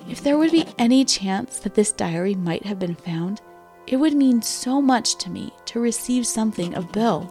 If 0.09 0.23
there 0.23 0.37
would 0.37 0.51
be 0.51 0.65
any 0.77 1.05
chance 1.05 1.59
that 1.59 1.75
this 1.75 1.91
diary 1.91 2.35
might 2.35 2.65
have 2.65 2.79
been 2.79 2.95
found, 2.95 3.41
it 3.87 3.97
would 3.97 4.13
mean 4.13 4.41
so 4.41 4.81
much 4.81 5.15
to 5.17 5.29
me 5.29 5.53
to 5.65 5.79
receive 5.79 6.27
something 6.27 6.75
of 6.75 6.91
Bill. 6.91 7.29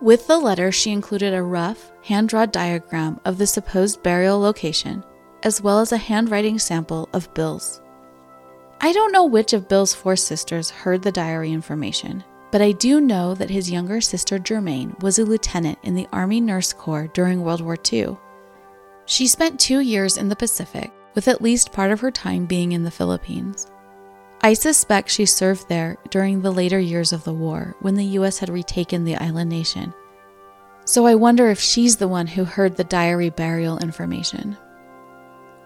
With 0.00 0.26
the 0.26 0.38
letter, 0.38 0.72
she 0.72 0.92
included 0.92 1.34
a 1.34 1.42
rough, 1.42 1.92
hand 2.04 2.28
drawn 2.30 2.50
diagram 2.50 3.20
of 3.24 3.38
the 3.38 3.46
supposed 3.46 4.02
burial 4.02 4.38
location, 4.38 5.04
as 5.42 5.60
well 5.60 5.80
as 5.80 5.92
a 5.92 5.98
handwriting 5.98 6.58
sample 6.58 7.08
of 7.12 7.32
Bill's. 7.34 7.82
I 8.80 8.92
don't 8.92 9.12
know 9.12 9.24
which 9.24 9.52
of 9.52 9.68
Bill's 9.68 9.92
four 9.92 10.16
sisters 10.16 10.70
heard 10.70 11.02
the 11.02 11.12
diary 11.12 11.52
information, 11.52 12.24
but 12.50 12.62
I 12.62 12.72
do 12.72 13.00
know 13.00 13.34
that 13.34 13.50
his 13.50 13.70
younger 13.70 14.00
sister 14.00 14.38
Germaine 14.38 14.96
was 15.00 15.18
a 15.18 15.24
lieutenant 15.24 15.78
in 15.82 15.94
the 15.94 16.08
Army 16.12 16.40
Nurse 16.40 16.72
Corps 16.72 17.08
during 17.08 17.42
World 17.42 17.60
War 17.60 17.76
II. 17.92 18.16
She 19.04 19.26
spent 19.26 19.60
two 19.60 19.80
years 19.80 20.16
in 20.16 20.28
the 20.28 20.36
Pacific, 20.36 20.90
with 21.14 21.28
at 21.28 21.42
least 21.42 21.72
part 21.72 21.90
of 21.90 22.00
her 22.00 22.10
time 22.10 22.46
being 22.46 22.72
in 22.72 22.84
the 22.84 22.90
Philippines. 22.90 23.70
I 24.42 24.54
suspect 24.54 25.10
she 25.10 25.26
served 25.26 25.68
there 25.68 25.98
during 26.10 26.40
the 26.40 26.52
later 26.52 26.78
years 26.78 27.12
of 27.12 27.24
the 27.24 27.32
war 27.32 27.76
when 27.80 27.94
the 27.94 28.04
US 28.18 28.38
had 28.38 28.48
retaken 28.48 29.04
the 29.04 29.16
island 29.16 29.50
nation. 29.50 29.92
So 30.86 31.06
I 31.06 31.14
wonder 31.14 31.48
if 31.48 31.60
she's 31.60 31.96
the 31.96 32.08
one 32.08 32.26
who 32.26 32.44
heard 32.44 32.76
the 32.76 32.84
diary 32.84 33.30
burial 33.30 33.78
information. 33.78 34.56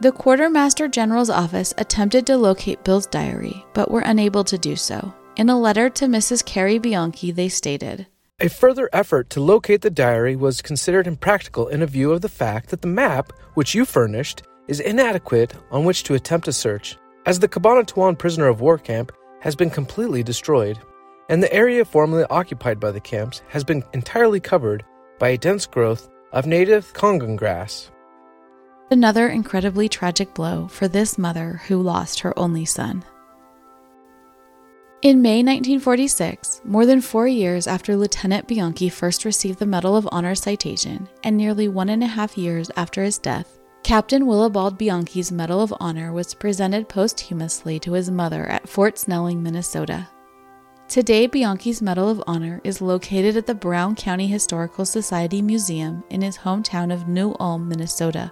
The 0.00 0.10
Quartermaster 0.10 0.88
General's 0.88 1.30
office 1.30 1.72
attempted 1.78 2.26
to 2.26 2.36
locate 2.36 2.82
Bill's 2.82 3.06
diary, 3.06 3.64
but 3.74 3.90
were 3.90 4.00
unable 4.00 4.42
to 4.44 4.58
do 4.58 4.74
so. 4.74 5.14
In 5.36 5.48
a 5.48 5.58
letter 5.58 5.88
to 5.90 6.06
Mrs. 6.06 6.44
Carrie 6.44 6.78
Bianchi, 6.78 7.30
they 7.30 7.48
stated 7.48 8.06
A 8.40 8.48
further 8.48 8.90
effort 8.92 9.30
to 9.30 9.40
locate 9.40 9.82
the 9.82 9.90
diary 9.90 10.34
was 10.34 10.60
considered 10.62 11.06
impractical 11.06 11.68
in 11.68 11.84
view 11.86 12.12
of 12.12 12.22
the 12.22 12.28
fact 12.28 12.70
that 12.70 12.82
the 12.82 12.88
map, 12.88 13.32
which 13.54 13.74
you 13.74 13.84
furnished, 13.84 14.42
is 14.68 14.80
inadequate 14.80 15.54
on 15.70 15.84
which 15.84 16.02
to 16.04 16.14
attempt 16.14 16.48
a 16.48 16.52
search, 16.52 16.96
as 17.26 17.38
the 17.38 17.48
Cabanatuan 17.48 18.18
prisoner 18.18 18.48
of 18.48 18.60
war 18.60 18.78
camp 18.78 19.12
has 19.40 19.54
been 19.54 19.70
completely 19.70 20.22
destroyed, 20.22 20.78
and 21.28 21.42
the 21.42 21.52
area 21.52 21.84
formerly 21.84 22.24
occupied 22.30 22.80
by 22.80 22.90
the 22.90 23.00
camps 23.00 23.42
has 23.48 23.64
been 23.64 23.84
entirely 23.92 24.40
covered 24.40 24.84
by 25.18 25.30
a 25.30 25.38
dense 25.38 25.66
growth 25.66 26.08
of 26.32 26.46
native 26.46 26.92
cogon 26.94 27.36
grass. 27.36 27.90
Another 28.90 29.28
incredibly 29.28 29.88
tragic 29.88 30.34
blow 30.34 30.68
for 30.68 30.88
this 30.88 31.16
mother 31.16 31.62
who 31.68 31.80
lost 31.80 32.20
her 32.20 32.38
only 32.38 32.64
son. 32.64 33.04
In 35.02 35.20
May 35.20 35.42
1946, 35.42 36.62
more 36.64 36.86
than 36.86 37.02
four 37.02 37.28
years 37.28 37.66
after 37.66 37.94
Lieutenant 37.94 38.48
Bianchi 38.48 38.88
first 38.88 39.26
received 39.26 39.58
the 39.58 39.66
Medal 39.66 39.96
of 39.96 40.08
Honor 40.10 40.34
citation, 40.34 41.08
and 41.22 41.36
nearly 41.36 41.68
one 41.68 41.90
and 41.90 42.02
a 42.02 42.06
half 42.06 42.38
years 42.38 42.70
after 42.74 43.02
his 43.02 43.18
death, 43.18 43.53
Captain 43.84 44.24
Willibald 44.24 44.78
Bianchi's 44.78 45.30
Medal 45.30 45.60
of 45.60 45.74
Honor 45.78 46.10
was 46.10 46.32
presented 46.32 46.88
posthumously 46.88 47.78
to 47.80 47.92
his 47.92 48.10
mother 48.10 48.46
at 48.46 48.66
Fort 48.66 48.98
Snelling, 48.98 49.42
Minnesota. 49.42 50.08
Today, 50.88 51.28
Bianchi's 51.28 51.82
Medal 51.82 52.08
of 52.08 52.24
Honor 52.26 52.62
is 52.64 52.80
located 52.80 53.36
at 53.36 53.46
the 53.46 53.54
Brown 53.54 53.94
County 53.94 54.26
Historical 54.26 54.86
Society 54.86 55.42
Museum 55.42 56.02
in 56.08 56.22
his 56.22 56.38
hometown 56.38 56.94
of 56.94 57.08
New 57.08 57.36
Ulm, 57.38 57.68
Minnesota. 57.68 58.30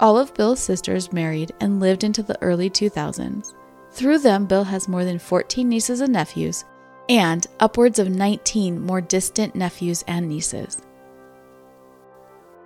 All 0.00 0.18
of 0.18 0.34
Bill's 0.34 0.58
sisters 0.58 1.12
married 1.12 1.52
and 1.60 1.78
lived 1.78 2.02
into 2.02 2.24
the 2.24 2.40
early 2.42 2.68
2000s. 2.68 3.54
Through 3.92 4.18
them, 4.18 4.46
Bill 4.46 4.64
has 4.64 4.88
more 4.88 5.04
than 5.04 5.20
14 5.20 5.68
nieces 5.68 6.00
and 6.00 6.12
nephews, 6.12 6.64
and 7.08 7.46
upwards 7.60 8.00
of 8.00 8.10
19 8.10 8.80
more 8.80 9.00
distant 9.00 9.54
nephews 9.54 10.02
and 10.08 10.28
nieces. 10.28 10.82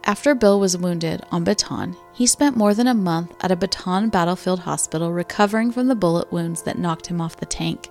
After 0.05 0.35
Bill 0.35 0.59
was 0.59 0.77
wounded 0.77 1.23
on 1.31 1.45
Bataan, 1.45 1.97
he 2.13 2.27
spent 2.27 2.57
more 2.57 2.75
than 2.75 2.89
a 2.89 2.95
month 2.95 3.35
at 3.41 3.53
a 3.53 3.57
Bataan 3.57 4.11
battlefield 4.11 4.59
hospital 4.59 5.13
recovering 5.13 5.71
from 5.71 5.87
the 5.87 5.95
bullet 5.95 6.33
wounds 6.33 6.63
that 6.63 6.79
knocked 6.79 7.07
him 7.07 7.21
off 7.21 7.37
the 7.37 7.47
tank. 7.47 7.89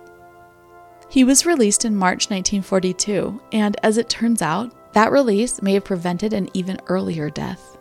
He 1.08 1.24
was 1.24 1.46
released 1.46 1.86
in 1.86 1.96
March 1.96 2.28
1942, 2.28 3.40
and 3.52 3.76
as 3.82 3.96
it 3.96 4.10
turns 4.10 4.42
out, 4.42 4.74
that 4.92 5.10
release 5.10 5.62
may 5.62 5.72
have 5.74 5.84
prevented 5.84 6.34
an 6.34 6.50
even 6.52 6.78
earlier 6.86 7.30
death. 7.30 7.78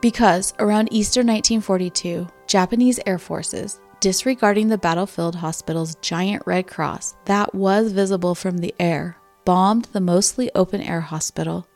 Because 0.00 0.52
around 0.58 0.88
Easter 0.92 1.20
1942, 1.20 2.26
Japanese 2.48 2.98
air 3.06 3.18
forces, 3.18 3.80
disregarding 4.00 4.66
the 4.68 4.78
battlefield 4.78 5.36
hospital's 5.36 5.94
giant 5.96 6.42
red 6.44 6.66
cross 6.66 7.14
that 7.26 7.54
was 7.54 7.92
visible 7.92 8.34
from 8.34 8.58
the 8.58 8.74
air, 8.80 9.16
bombed 9.44 9.84
the 9.86 10.00
mostly 10.00 10.50
open 10.56 10.80
air 10.80 11.00
hospital. 11.00 11.66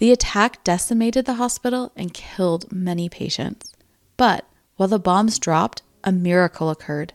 The 0.00 0.12
attack 0.12 0.64
decimated 0.64 1.26
the 1.26 1.34
hospital 1.34 1.92
and 1.94 2.14
killed 2.14 2.72
many 2.72 3.10
patients. 3.10 3.74
But 4.16 4.46
while 4.76 4.88
the 4.88 4.98
bombs 4.98 5.38
dropped, 5.38 5.82
a 6.02 6.10
miracle 6.10 6.70
occurred. 6.70 7.12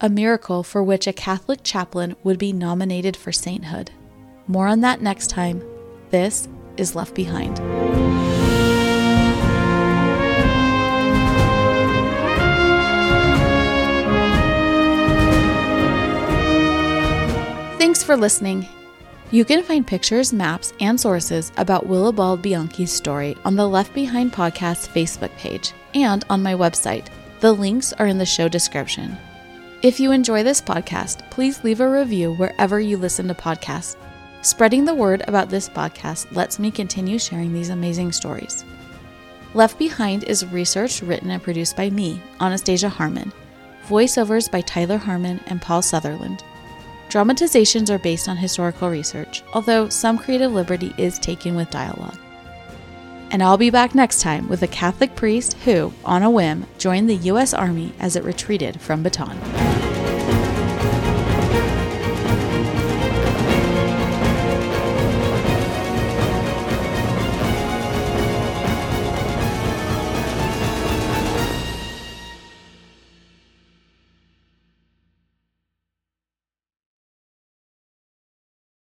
A 0.00 0.08
miracle 0.08 0.62
for 0.62 0.80
which 0.80 1.08
a 1.08 1.12
Catholic 1.12 1.64
chaplain 1.64 2.14
would 2.22 2.38
be 2.38 2.52
nominated 2.52 3.16
for 3.16 3.32
sainthood. 3.32 3.90
More 4.46 4.68
on 4.68 4.80
that 4.82 5.02
next 5.02 5.26
time. 5.26 5.60
This 6.10 6.46
is 6.76 6.94
Left 6.94 7.16
Behind. 7.16 7.56
Thanks 17.76 18.04
for 18.04 18.16
listening. 18.16 18.68
You 19.32 19.44
can 19.44 19.62
find 19.62 19.86
pictures, 19.86 20.32
maps, 20.32 20.72
and 20.80 21.00
sources 21.00 21.52
about 21.56 21.86
Willibald 21.86 22.42
Bianchi's 22.42 22.90
story 22.90 23.36
on 23.44 23.54
the 23.54 23.68
Left 23.68 23.94
Behind 23.94 24.32
Podcast 24.32 24.88
Facebook 24.88 25.30
page 25.36 25.72
and 25.94 26.24
on 26.28 26.42
my 26.42 26.54
website. 26.54 27.06
The 27.38 27.52
links 27.52 27.92
are 27.92 28.08
in 28.08 28.18
the 28.18 28.26
show 28.26 28.48
description. 28.48 29.16
If 29.82 30.00
you 30.00 30.10
enjoy 30.10 30.42
this 30.42 30.60
podcast, 30.60 31.30
please 31.30 31.62
leave 31.62 31.78
a 31.78 31.88
review 31.88 32.34
wherever 32.34 32.80
you 32.80 32.96
listen 32.96 33.28
to 33.28 33.34
podcasts. 33.34 33.94
Spreading 34.42 34.84
the 34.84 34.94
word 34.94 35.22
about 35.28 35.48
this 35.48 35.68
podcast 35.68 36.34
lets 36.34 36.58
me 36.58 36.72
continue 36.72 37.20
sharing 37.20 37.52
these 37.52 37.68
amazing 37.68 38.10
stories. 38.10 38.64
Left 39.54 39.78
Behind 39.78 40.24
is 40.24 40.44
researched, 40.46 41.02
written, 41.02 41.30
and 41.30 41.40
produced 41.40 41.76
by 41.76 41.88
me, 41.88 42.20
Anastasia 42.40 42.88
Harmon. 42.88 43.32
Voiceovers 43.86 44.50
by 44.50 44.60
Tyler 44.62 44.98
Harmon 44.98 45.38
and 45.46 45.62
Paul 45.62 45.82
Sutherland. 45.82 46.42
Dramatizations 47.10 47.90
are 47.90 47.98
based 47.98 48.28
on 48.28 48.36
historical 48.36 48.88
research, 48.88 49.42
although 49.52 49.88
some 49.88 50.16
creative 50.16 50.52
liberty 50.52 50.94
is 50.96 51.18
taken 51.18 51.56
with 51.56 51.68
dialogue. 51.68 52.16
And 53.32 53.42
I'll 53.42 53.58
be 53.58 53.70
back 53.70 53.96
next 53.96 54.20
time 54.20 54.48
with 54.48 54.62
a 54.62 54.68
Catholic 54.68 55.16
priest 55.16 55.54
who, 55.64 55.92
on 56.04 56.22
a 56.22 56.30
whim, 56.30 56.66
joined 56.78 57.10
the 57.10 57.16
U.S. 57.16 57.52
Army 57.52 57.92
as 57.98 58.14
it 58.14 58.22
retreated 58.22 58.80
from 58.80 59.02
Bataan. 59.02 59.36